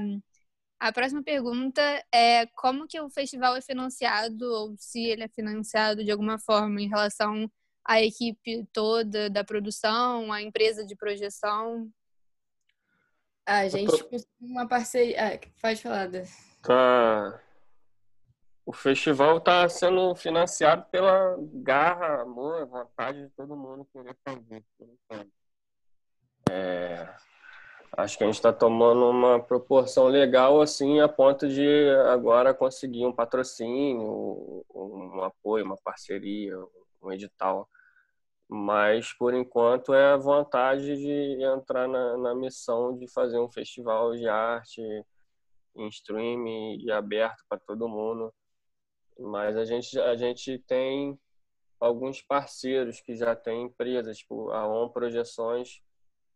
[0.83, 1.81] a próxima pergunta
[2.13, 6.83] é como que o festival é financiado, ou se ele é financiado de alguma forma
[6.83, 7.49] em relação
[7.85, 11.89] à equipe toda da produção, à empresa de projeção?
[13.47, 15.35] A gente conseguiu uma parceria.
[15.35, 16.11] Ah, pode falar.
[16.63, 17.41] Tá
[18.65, 24.65] o festival está sendo financiado pela garra, amor, vontade de todo mundo querer fazer.
[26.51, 27.15] É,
[27.97, 33.07] acho que a gente está tomando uma proporção legal assim a ponto de agora conseguir
[33.07, 36.57] um patrocínio, um apoio, uma parceria,
[37.03, 37.69] um edital.
[38.49, 44.15] Mas por enquanto é a vontade de entrar na, na missão de fazer um festival
[44.15, 44.83] de arte
[45.75, 48.33] em stream e aberto para todo mundo
[49.19, 51.19] mas a gente, a gente tem
[51.79, 55.81] alguns parceiros que já têm empresas, tipo a ON Projeções.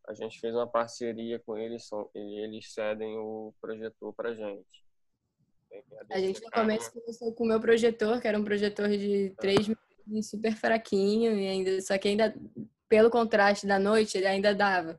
[0.08, 4.86] A gente fez uma parceria com eles, são, eles cedem o projetor para gente.
[6.10, 9.68] A gente no começo começou com o meu projetor, que era um projetor de 3
[9.68, 12.34] mil, super fraquinho, e ainda, só que ainda,
[12.88, 14.96] pelo contraste da noite, ele ainda dava.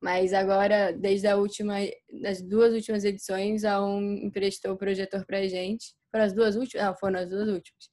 [0.00, 1.74] Mas agora, desde a última,
[2.22, 5.94] das duas últimas edições, a ON emprestou o projetor para gente.
[6.10, 6.86] Foram as duas últimas?
[6.86, 7.90] Não, foram as duas últimas.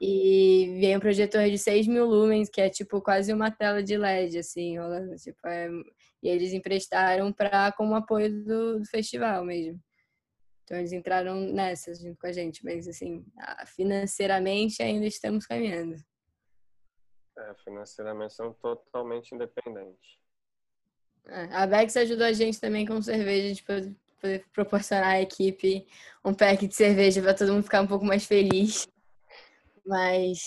[0.00, 3.96] E veio um projetor de 6 mil lumens, que é tipo quase uma tela de
[3.96, 5.14] LED, assim, rolando.
[5.16, 5.68] Tipo, é...
[6.22, 9.80] E eles emprestaram para como apoio do, do festival mesmo.
[10.64, 13.24] Então eles entraram nessa junto com a gente, mas assim,
[13.66, 15.94] financeiramente ainda estamos caminhando.
[17.38, 20.18] É, financeiramente são totalmente independentes.
[21.28, 25.20] É, a Bex ajudou a gente também com cerveja, a gente pode poder proporcionar à
[25.20, 25.86] equipe
[26.24, 28.88] um pack de cerveja para todo mundo ficar um pouco mais feliz.
[29.86, 30.40] Mas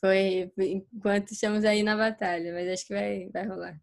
[0.00, 3.80] foi enquanto estamos aí na batalha, mas acho que vai, vai rolar.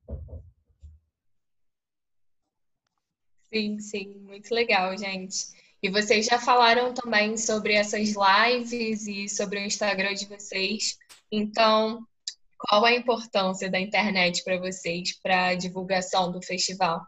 [3.54, 5.46] Sim, sim, muito legal, gente.
[5.82, 10.98] E vocês já falaram também sobre essas lives e sobre o Instagram de vocês.
[11.32, 12.08] Então,
[12.58, 17.06] qual a importância da internet para vocês, para a divulgação do festival?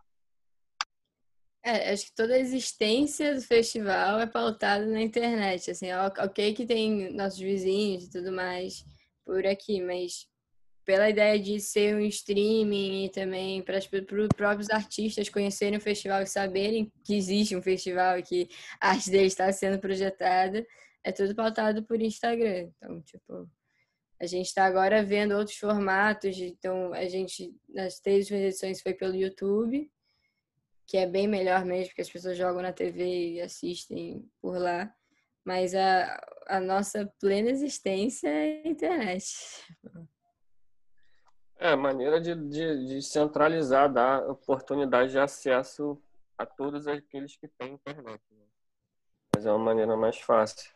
[1.68, 5.72] É, acho que toda a existência do festival é pautada na internet.
[5.72, 5.88] Assim,
[6.20, 8.86] ok que tem nossos vizinhos e tudo mais
[9.26, 10.28] por aqui, mas
[10.86, 13.88] pela ideia de ser um streaming e também para os
[14.36, 18.50] próprios artistas conhecerem o festival e saberem que existe um festival e que
[18.80, 20.64] a arte deles está sendo projetada,
[21.04, 22.70] é tudo pautado por Instagram.
[22.78, 23.50] Então, tipo,
[24.22, 29.16] a gente está agora vendo outros formatos, então a gente, nas três edições foi pelo
[29.16, 29.90] YouTube,
[30.86, 34.94] que é bem melhor mesmo, porque as pessoas jogam na TV e assistem por lá.
[35.44, 39.26] Mas a, a nossa plena existência é a internet.
[41.58, 46.02] É, maneira de, de, de, centralizar, dar oportunidade de acesso
[46.38, 48.22] a todos aqueles que têm internet.
[48.32, 48.46] Né?
[49.36, 50.72] Mas é uma maneira mais fácil.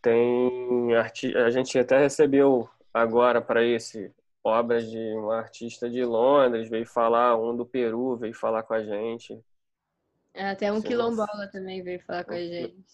[0.00, 1.36] Tem arti...
[1.36, 4.14] A gente até recebeu agora para esse
[4.48, 8.82] obras de um artista de Londres, veio falar, um do Peru veio falar com a
[8.82, 9.38] gente.
[10.34, 12.84] É, até um quilombola também veio falar com a gente.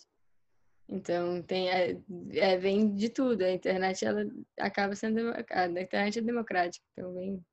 [0.89, 1.99] Então tem é,
[2.33, 3.43] é, vem de tudo.
[3.43, 4.25] A internet ela
[4.59, 7.45] acaba sendo a internet é democrática, então vem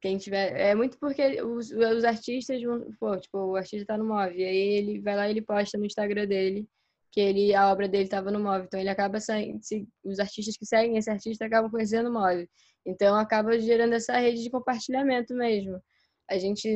[0.00, 4.04] quem tiver é muito porque os, os artistas vão, pô, tipo, o artista tá no
[4.04, 6.68] Move, aí ele vai lá e ele posta no Instagram dele
[7.12, 9.60] que ele a obra dele estava no Move, então ele acaba saindo,
[10.02, 12.48] os artistas que seguem esse artista acabam conhecendo o Move.
[12.84, 15.80] Então acaba gerando essa rede de compartilhamento mesmo.
[16.28, 16.68] A gente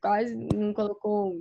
[0.00, 1.40] quase não colocou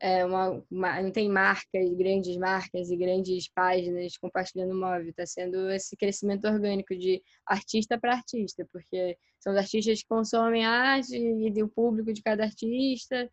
[0.00, 5.10] é, uma, uma, não tem marcas, grandes marcas e grandes páginas compartilhando móvel.
[5.10, 10.64] Está sendo esse crescimento orgânico de artista para artista, porque são os artistas que consomem
[10.64, 13.30] arte e o público de cada artista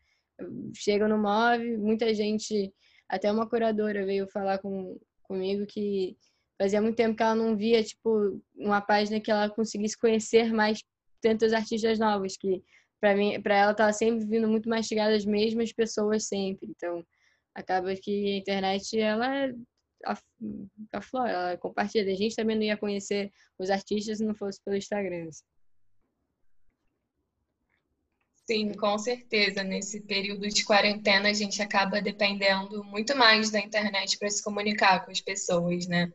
[0.73, 1.79] chegam no móvel.
[1.79, 2.73] Muita gente,
[3.09, 6.17] até uma curadora veio falar com, comigo que
[6.57, 10.83] fazia muito tempo que ela não via tipo uma página que ela conseguisse conhecer mais
[11.21, 12.63] tantos artistas novos que
[12.99, 16.67] para mim, para ela tá sempre vindo muito mastigada as mesmas pessoas sempre.
[16.71, 17.05] Então,
[17.53, 19.49] acaba que a internet ela
[20.05, 20.17] a,
[20.93, 22.11] a flora, ela compartilha.
[22.11, 25.29] A gente também não ia conhecer os artistas se não fosse pelo Instagram.
[28.47, 29.63] Sim, com certeza.
[29.63, 35.03] Nesse período de quarentena, a gente acaba dependendo muito mais da internet para se comunicar
[35.03, 36.13] com as pessoas, né?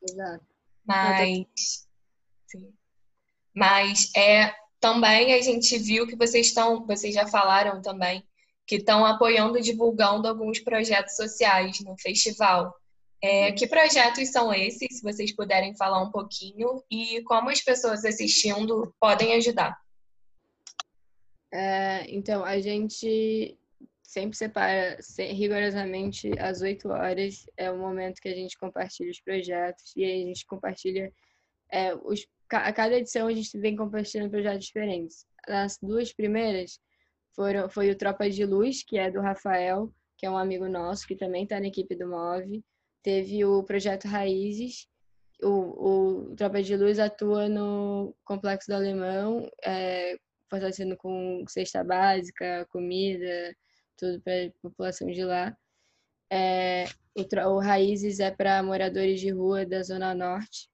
[0.00, 0.44] Exato.
[0.86, 1.86] Mas,
[2.46, 2.72] sim.
[3.54, 8.24] Mas é também a gente viu que vocês estão, vocês já falaram também,
[8.66, 12.74] que estão apoiando e divulgando alguns projetos sociais no festival.
[13.20, 13.54] É, uhum.
[13.54, 18.92] que projetos são esses, se vocês puderem falar um pouquinho, e como as pessoas assistindo
[19.00, 19.81] podem ajudar?
[21.52, 23.58] É, então, a gente
[24.02, 29.92] sempre separa rigorosamente às 8 horas, é o momento que a gente compartilha os projetos,
[29.96, 31.12] e aí a gente compartilha
[31.70, 35.26] é, os a cada edição a gente vem compartilhando projetos diferentes.
[35.48, 36.78] As duas primeiras
[37.34, 41.06] foram, foi o Tropa de Luz, que é do Rafael, que é um amigo nosso,
[41.06, 42.62] que também está na equipe do MOVE.
[43.02, 44.86] Teve o projeto Raízes,
[45.42, 50.16] o, o Tropa de Luz atua no Complexo do Alemão, é,
[50.52, 53.56] fortalecendo com cesta básica, comida,
[53.96, 55.56] tudo para a população de lá.
[56.30, 56.84] É,
[57.16, 60.70] o, o Raízes é para moradores de rua da Zona Norte,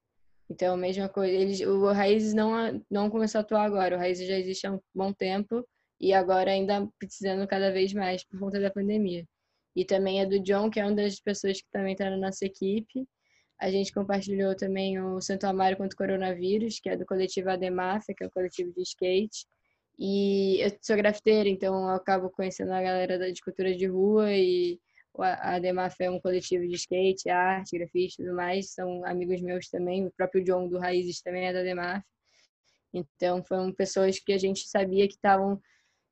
[0.49, 1.33] então, mesma coisa.
[1.33, 3.95] Eles, o Raízes não, não começou a atuar agora.
[3.95, 5.65] O Raízes já existe há um bom tempo
[5.99, 9.25] e agora ainda precisando cada vez mais por conta da pandemia.
[9.75, 12.45] E também é do John, que é uma das pessoas que também está na nossa
[12.45, 13.07] equipe.
[13.61, 18.15] A gente compartilhou também o Santo Amaro contra o Coronavírus, que é do coletivo Ademafia,
[18.17, 19.45] que é o coletivo de skate.
[19.99, 24.79] E eu sou grafiteira, então eu acabo conhecendo a galera de cultura de rua e
[25.21, 28.71] a Demaf é um coletivo de skate, arte, grafite e tudo mais.
[28.73, 30.07] São amigos meus também.
[30.07, 32.01] O próprio John do Raízes também é da Demaf.
[32.93, 35.61] Então, foram pessoas que a gente sabia que estavam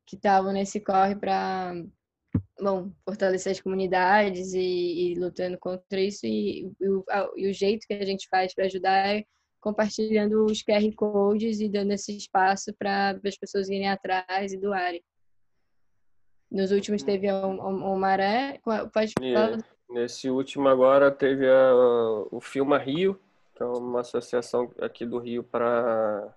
[0.05, 1.73] que estavam nesse corre para
[2.61, 6.25] bom, fortalecer as comunidades e, e lutando contra isso.
[6.25, 9.25] E, e, o, e, o, jeito que a gente faz para ajudar é
[9.67, 15.03] compartilhando os QR Codes e dando esse espaço para as pessoas irem atrás e doarem.
[16.49, 18.61] Nos últimos teve o, o, o Maré.
[18.63, 19.57] Pode falar?
[19.89, 21.73] Nesse último agora teve a,
[22.31, 23.19] o Filma Rio,
[23.55, 26.33] que é uma associação aqui do Rio para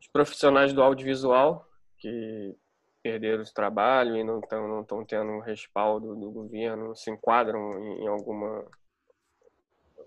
[0.00, 2.56] os profissionais do audiovisual que
[3.02, 7.78] perderam o trabalho e não estão não estão tendo um respaldo do governo, se enquadram
[7.78, 8.66] em alguma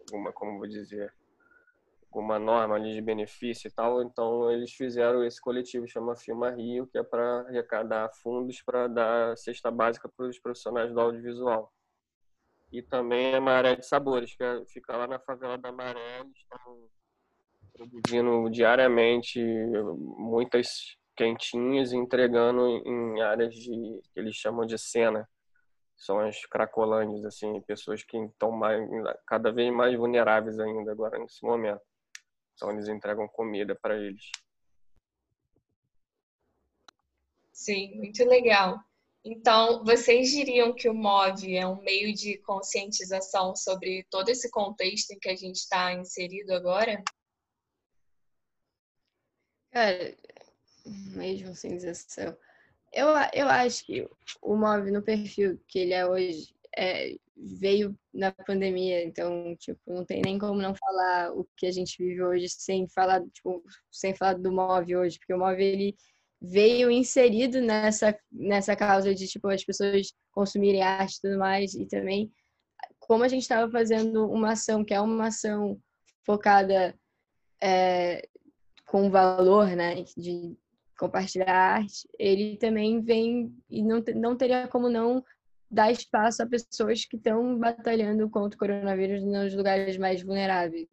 [0.07, 1.13] alguma como vou dizer
[2.13, 6.85] alguma norma ali de benefício e tal, então eles fizeram esse coletivo chama Filma Rio,
[6.85, 11.73] que é para arrecadar fundos para dar cesta básica para os profissionais do audiovisual.
[12.71, 16.37] E também a Maré de Sabores, que é, fica lá na favela da Maré, eles
[16.37, 16.87] estão
[17.73, 19.39] produzindo diariamente
[20.17, 25.27] muitas quentinhas e entregando em áreas de que eles chamam de cena.
[25.95, 28.81] São as cracolândias, assim, pessoas que estão mais,
[29.25, 31.81] cada vez mais vulneráveis ainda agora nesse momento.
[32.55, 34.29] Então eles entregam comida para eles.
[37.51, 38.79] Sim, muito legal.
[39.25, 45.11] Então, vocês diriam que o MOV é um meio de conscientização sobre todo esse contexto
[45.11, 47.01] em que a gente está inserido agora?
[49.71, 50.15] Cara,
[50.85, 52.37] mesmo sem sensação.
[52.91, 54.07] Eu, eu acho que
[54.41, 60.05] o Move no perfil que ele é hoje é, veio na pandemia, então, tipo, não
[60.05, 64.13] tem nem como não falar o que a gente vive hoje sem falar, tipo, sem
[64.15, 65.95] falar do Move hoje, porque o Move ele
[66.41, 71.85] veio inserido nessa nessa causa de tipo as pessoas consumirem arte e tudo mais e
[71.85, 72.29] também
[72.99, 75.79] como a gente estava fazendo uma ação que é uma ação
[76.25, 76.93] focada
[77.61, 78.27] é,
[78.85, 80.55] com valor, né, de
[80.97, 85.23] compartilhar arte, ele também vem e não, não teria como não
[85.73, 90.87] dar espaço a pessoas que estão batalhando contra o coronavírus nos lugares mais vulneráveis.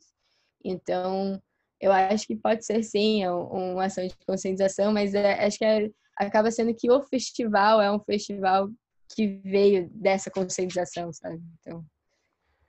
[0.65, 1.41] Então,
[1.81, 5.65] eu acho que pode ser sim é uma ação de conscientização, mas é, acho que
[5.65, 8.69] é, acaba sendo que o festival é um festival
[9.15, 11.43] que veio dessa conscientização, sabe?
[11.61, 11.85] Então,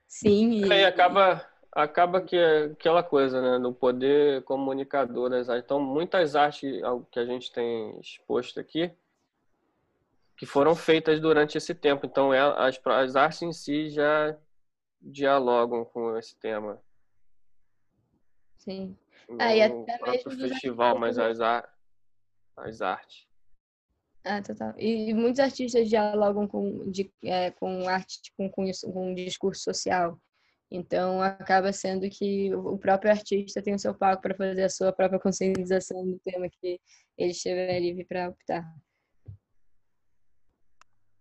[0.08, 0.66] sim.
[0.66, 5.64] E, acaba acaba que é aquela coisa, né, no poder comunicador das artes.
[5.64, 8.92] Então, muitas artes que a gente tem exposto aqui,
[10.42, 12.04] que foram feitas durante esse tempo.
[12.04, 14.36] Então, é, as, as artes em si já
[15.00, 16.82] dialogam com esse tema.
[18.58, 18.98] Sim.
[19.30, 21.72] Não ah, e até mesmo festival, mas as, ar,
[22.58, 23.28] as artes.
[24.24, 24.74] Ah, total.
[24.80, 30.20] E muitos artistas dialogam com, de, é, com arte, com, com, com discurso social.
[30.72, 34.92] Então, acaba sendo que o próprio artista tem o seu palco para fazer a sua
[34.92, 36.82] própria conscientização do tema que
[37.16, 38.66] ele estiver livre para optar.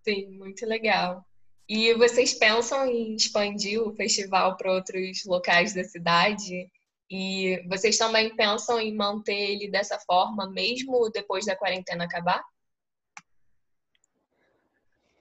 [0.03, 1.25] Sim, muito legal.
[1.69, 6.71] E vocês pensam em expandir o festival para outros locais da cidade?
[7.09, 12.43] E vocês também pensam em manter ele dessa forma, mesmo depois da quarentena acabar?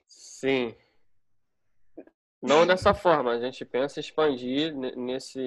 [0.06, 0.74] Sim,
[2.42, 5.38] não dessa forma, a gente pensa expandir nesse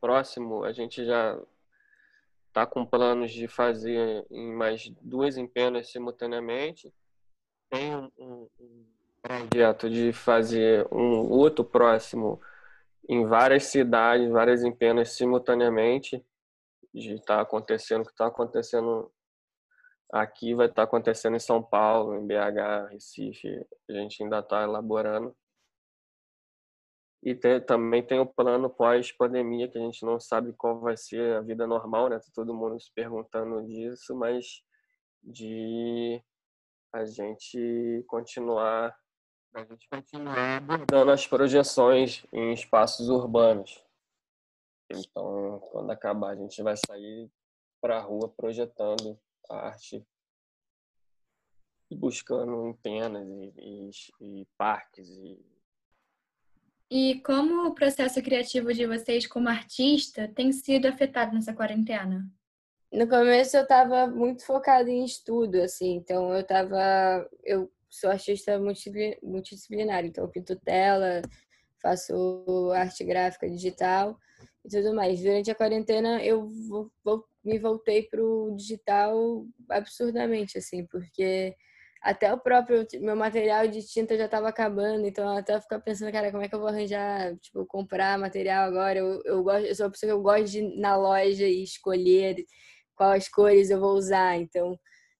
[0.00, 1.36] próximo, a gente já
[2.46, 6.94] está com planos de fazer em mais duas empenas simultaneamente.
[7.72, 8.48] Tem um, um,
[9.22, 12.38] projeto de fazer um outro próximo
[13.08, 16.22] em várias cidades, várias empenas simultaneamente,
[16.92, 19.10] de estar tá acontecendo o que está acontecendo
[20.12, 24.62] aqui, vai estar tá acontecendo em São Paulo, em BH, Recife, a gente ainda está
[24.64, 25.34] elaborando
[27.22, 31.40] e também tem o plano pós-pandemia, que a gente não sabe qual vai ser a
[31.40, 32.18] vida normal, né?
[32.18, 34.60] Tá todo mundo se perguntando disso, mas
[35.22, 36.22] de
[36.92, 38.96] a gente continuar
[39.54, 43.84] a gente continuar abordando as projeções em espaços urbanos.
[44.90, 47.30] Então, quando acabar, a gente vai sair
[47.78, 49.18] para a rua projetando
[49.50, 50.02] a arte
[51.90, 55.52] e buscando empenas e, e, e parques e
[56.94, 62.30] e como o processo criativo de vocês como artista tem sido afetado nessa quarentena?
[62.92, 68.58] No começo eu estava muito focada em estudo, assim, então eu estava, eu sou artista
[68.58, 71.22] multidisciplinar, então eu pinto tela,
[71.80, 74.18] faço arte gráfica digital
[74.62, 75.22] e tudo mais.
[75.22, 76.50] Durante a quarentena eu
[77.42, 81.56] me voltei para o digital absurdamente, assim, porque
[82.02, 86.12] até o próprio meu material de tinta já estava acabando, então eu até ficar pensando,
[86.12, 88.98] cara, como é que eu vou arranjar, tipo, comprar material agora?
[88.98, 91.62] Eu, eu, gosto, eu sou uma pessoa que eu gosto de ir na loja e
[91.62, 92.44] escolher
[93.02, 94.78] quais cores eu vou usar, então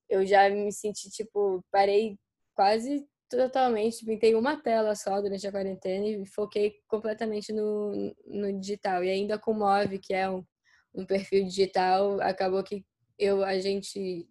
[0.09, 2.17] eu já me senti, tipo, parei
[2.55, 9.03] quase totalmente, pintei uma tela só durante a quarentena e foquei completamente no, no digital.
[9.03, 10.45] E ainda com o Move, que é um,
[10.93, 12.85] um perfil digital, acabou que
[13.19, 14.29] eu, a gente,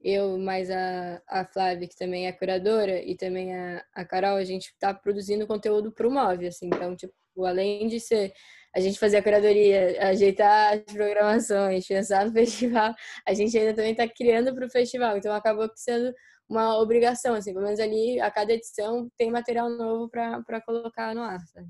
[0.00, 4.44] eu mais a, a Flávia, que também é curadora, e também a, a Carol, a
[4.44, 6.68] gente está produzindo conteúdo para o Move, assim.
[6.68, 8.32] Então, tipo, além de ser
[8.76, 12.94] a gente fazer a curadoria, ajeitar as programações, pensar no festival,
[13.26, 15.16] a gente ainda também está criando para o festival.
[15.16, 16.12] Então acabou sendo
[16.46, 21.22] uma obrigação, assim, pelo menos ali a cada edição tem material novo para colocar no
[21.22, 21.40] ar.
[21.46, 21.68] Sabe?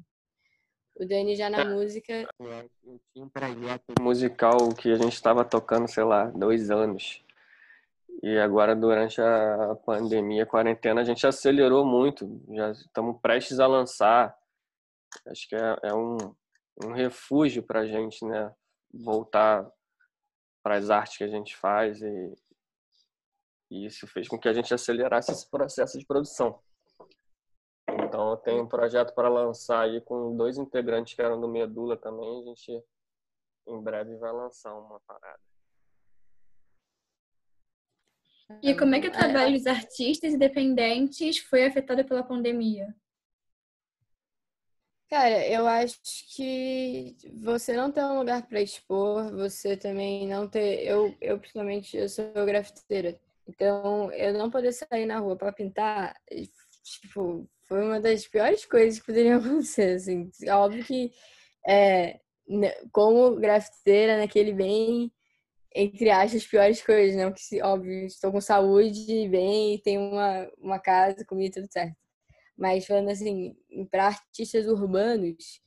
[0.97, 1.65] O Dani já na é.
[1.65, 2.27] música.
[2.41, 7.23] Eu tinha um projeto musical que a gente estava tocando, sei lá, dois anos.
[8.21, 12.43] E agora, durante a pandemia, a quarentena, a gente acelerou muito.
[12.51, 14.37] Já estamos prestes a lançar.
[15.29, 16.17] Acho que é, é um,
[16.85, 18.55] um refúgio para a gente, né?
[18.93, 19.71] Voltar
[20.63, 22.35] para as artes que a gente faz e,
[23.71, 26.61] e isso fez com que a gente acelerasse esse processo de produção.
[27.89, 31.97] Então, eu tenho um projeto para lançar aí com dois integrantes que eram do Medula
[31.97, 32.41] também.
[32.41, 32.85] A gente,
[33.69, 35.41] em breve, vai lançar uma parada.
[38.63, 42.95] E como é que o trabalho dos artistas independentes foi afetado pela pandemia?
[45.09, 46.01] Cara, eu acho
[46.35, 50.85] que você não ter um lugar para expor, você também não ter.
[50.85, 53.19] Eu, eu principalmente, eu sou grafiteira.
[53.49, 56.13] Então, eu não poder sair na rua para pintar,
[56.83, 60.29] tipo, foi uma das piores coisas que poderiam acontecer, assim.
[60.49, 61.13] Óbvio que,
[61.69, 62.21] é,
[62.93, 65.13] como grafiteira, naquele bem,
[65.75, 67.31] entre aspas, piores coisas, né?
[67.31, 72.06] Porque, óbvio, estou com saúde, bem, tenho uma, uma casa, comida, tudo certo.
[72.57, 73.55] Mas falando assim,
[73.91, 75.61] para artistas urbanos,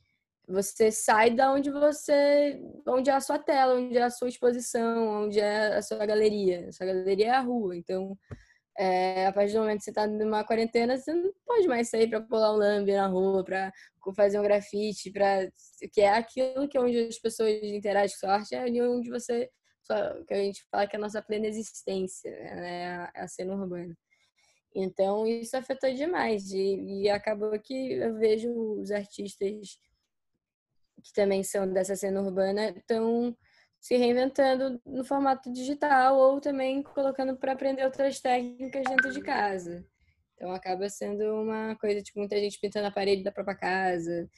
[0.48, 5.24] você sai da onde você, onde é a sua tela, onde é a sua exposição,
[5.24, 6.68] onde é a sua galeria.
[6.68, 7.76] A sua galeria é a rua.
[7.76, 8.18] Então,
[8.78, 12.08] é, a partir do momento que você está numa quarentena, você não pode mais sair
[12.08, 13.72] para pular um lambe na rua, para
[14.16, 15.48] fazer um grafite, para
[15.92, 19.48] que é aquilo que é onde as pessoas interagem com sua arte, é onde você
[20.26, 23.08] que a gente fala que é a nossa plena existência, né?
[23.14, 23.96] a cena urbana.
[24.74, 26.50] Então, isso afetou demais.
[26.52, 28.50] E, e acabou que eu vejo
[28.80, 29.78] os artistas
[31.02, 33.36] que também são dessa cena urbana estão
[33.80, 39.84] se reinventando no formato digital ou também colocando para aprender outras técnicas dentro de casa.
[40.34, 44.28] Então acaba sendo uma coisa tipo muita gente pintando a parede da própria casa.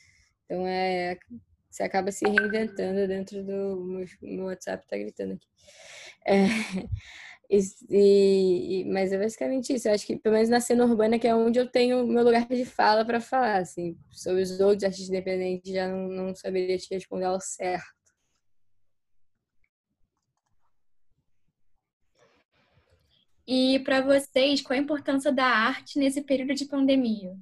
[0.45, 1.19] Então é
[1.69, 5.47] você acaba se reinventando dentro do meu, WhatsApp tá gritando aqui.
[6.27, 6.45] É,
[7.91, 9.87] e, e, mas é basicamente isso.
[9.87, 12.47] Eu acho que, pelo menos na cena urbana, que é onde eu tenho meu lugar
[12.49, 13.59] de fala para falar.
[13.59, 17.93] Assim, sobre os outros artistas independentes, já não, não saberia te responder ao certo.
[23.47, 27.37] E para vocês, qual a importância da arte nesse período de pandemia?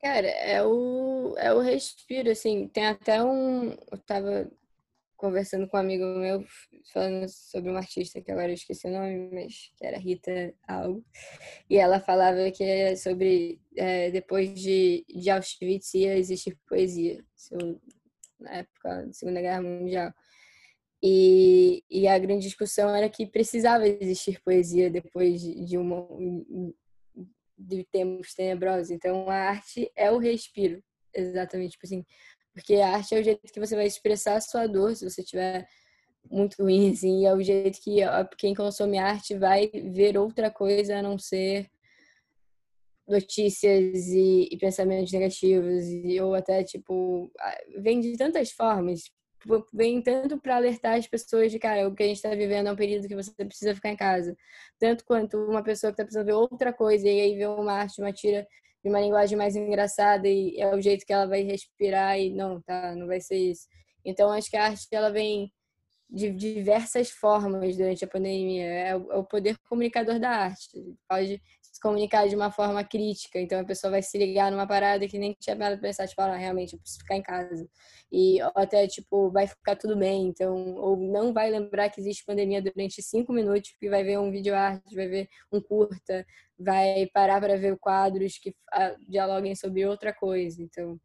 [0.00, 2.68] Cara, é o, é o respiro, assim.
[2.68, 3.70] Tem até um.
[3.92, 4.50] Eu tava
[5.16, 6.44] conversando com um amigo meu,
[6.92, 11.04] falando sobre uma artista que agora eu esqueci o nome, mas que era Rita algo.
[11.68, 17.24] E ela falava que é sobre é, depois de, de Auschwitz ia existir poesia,
[18.38, 20.12] na época da Segunda Guerra Mundial.
[21.02, 26.06] E, e a grande discussão era que precisava existir poesia depois de, de uma
[27.58, 28.90] de tempos tenebrosos.
[28.90, 30.82] Então a arte é o respiro,
[31.14, 32.04] exatamente, tipo assim,
[32.56, 35.22] porque a arte é o jeito que você vai expressar a sua dor, se você
[35.22, 35.68] tiver
[36.30, 37.98] muito ruim, assim, é o jeito que
[38.38, 41.70] quem consome arte vai ver outra coisa a não ser
[43.06, 47.30] notícias e, e pensamentos negativos, e, ou até, tipo,
[47.78, 49.02] vem de tantas formas,
[49.38, 52.68] tipo, vem tanto para alertar as pessoas de, cara, o que a gente está vivendo
[52.68, 54.34] é um período que você precisa ficar em casa,
[54.78, 58.00] tanto quanto uma pessoa que está precisando ver outra coisa e aí vê uma arte,
[58.00, 58.48] uma tira
[58.86, 62.62] de uma linguagem mais engraçada e é o jeito que ela vai respirar e não,
[62.62, 63.66] tá, não vai ser isso.
[64.04, 65.52] Então acho que a arte ela vem
[66.08, 68.64] de diversas formas durante a pandemia.
[68.64, 70.70] É o, é poder comunicador da arte.
[71.08, 71.42] Pode
[71.76, 75.18] se comunicar de uma forma crítica, então a pessoa vai se ligar numa parada que
[75.18, 77.68] nem tinha nada pra pensar, tipo, ah, realmente, eu preciso ficar em casa.
[78.10, 82.62] E até, tipo, vai ficar tudo bem, então, ou não vai lembrar que existe pandemia
[82.62, 86.24] durante cinco minutos, porque vai ver um vídeo arte, vai ver um curta,
[86.58, 90.62] vai parar para ver quadros que ah, dialoguem sobre outra coisa.
[90.62, 90.98] Então,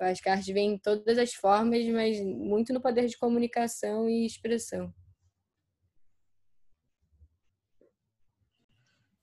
[0.00, 3.16] eu acho que a arte vem em todas as formas, mas muito no poder de
[3.16, 4.92] comunicação e expressão.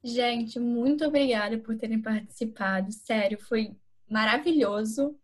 [0.04, 2.92] Gente, muito obrigada por terem participado.
[2.92, 3.76] Sério, foi
[4.10, 5.16] maravilhoso.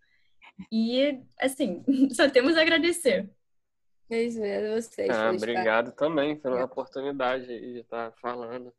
[0.71, 3.29] E, assim, só temos a agradecer.
[4.09, 5.09] É isso mesmo, vocês.
[5.09, 8.71] Ah, obrigado também pela oportunidade de estar falando.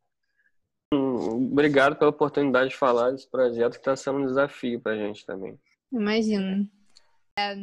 [0.93, 5.27] Obrigado pela oportunidade de falar desse projeto que está sendo um desafio para a gente
[5.27, 5.59] também.
[5.91, 6.69] Imagino.
[7.37, 7.55] É,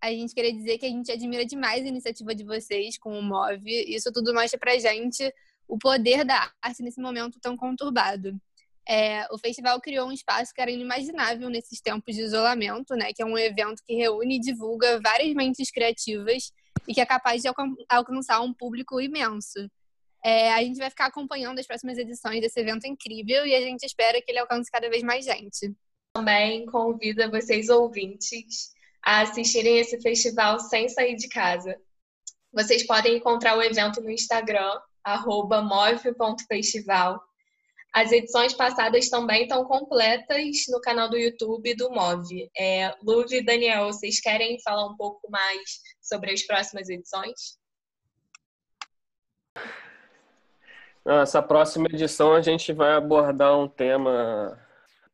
[0.00, 3.22] a gente queria dizer que a gente admira demais a iniciativa de vocês com o
[3.22, 3.84] Move.
[3.92, 5.34] Isso tudo mostra pra gente
[5.68, 8.34] o poder da arte nesse momento tão conturbado.
[8.88, 13.12] É, o festival criou um espaço que era inimaginável nesses tempos de isolamento, né?
[13.12, 16.50] Que é um evento que reúne e divulga várias mentes criativas
[16.88, 17.50] e que é capaz de
[17.86, 19.70] alcançar um público imenso.
[20.24, 23.84] É, a gente vai ficar acompanhando as próximas edições desse evento incrível e a gente
[23.84, 25.74] espera que ele alcance cada vez mais gente.
[26.14, 28.72] Também convida vocês ouvintes
[29.04, 31.78] a assistirem esse festival sem sair de casa.
[32.52, 34.80] Vocês podem encontrar o evento no Instagram,
[35.62, 37.20] move.festival.
[37.94, 42.50] As edições passadas também estão completas no canal do YouTube do Move.
[42.56, 47.58] É, Luve e Daniel, vocês querem falar um pouco mais sobre as próximas edições?
[51.04, 54.60] Essa próxima edição a gente vai abordar um tema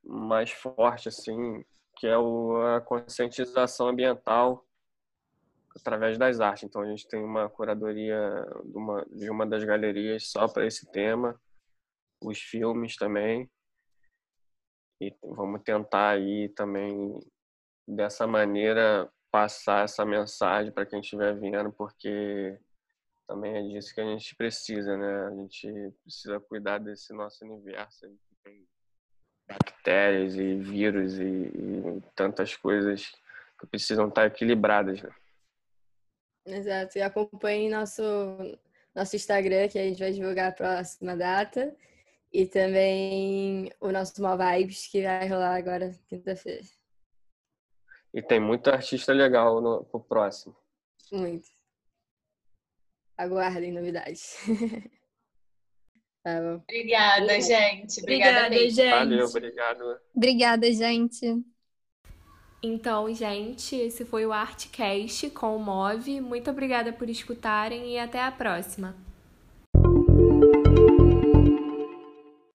[0.03, 1.65] mais forte, assim,
[1.97, 4.67] que é a conscientização ambiental
[5.77, 6.65] através das artes.
[6.65, 10.91] Então a gente tem uma curadoria de uma, de uma das galerias só para esse
[10.91, 11.41] tema,
[12.23, 13.51] os filmes também.
[15.01, 17.21] E vamos tentar aí também
[17.87, 22.59] dessa maneira passar essa mensagem para quem estiver vendo, porque
[23.27, 25.27] também é disso que a gente precisa, né?
[25.27, 28.67] A gente precisa cuidar desse nosso universo que tem
[29.49, 33.13] bactérias e vírus e, e, tantas coisas
[33.59, 35.11] que precisam estar equilibradas, né?
[36.47, 36.99] Exato.
[36.99, 38.13] E acompanhe nosso
[38.95, 41.77] nosso Instagram, que a gente vai divulgar a próxima data.
[42.33, 46.65] E também o nosso Mal Vibes, que vai rolar agora quinta-feira.
[48.13, 50.57] E tem muito artista legal no pro próximo.
[51.13, 51.49] Muito.
[53.17, 54.37] Aguardem novidades.
[56.25, 58.01] tá Obrigada, gente.
[58.01, 58.91] Obrigada, Obrigada gente.
[58.91, 60.01] Valeu, obrigado.
[60.15, 61.45] Obrigada, gente.
[62.67, 66.19] Então, gente, esse foi o Artcast com o Move.
[66.23, 68.97] Muito obrigada por escutarem e até a próxima.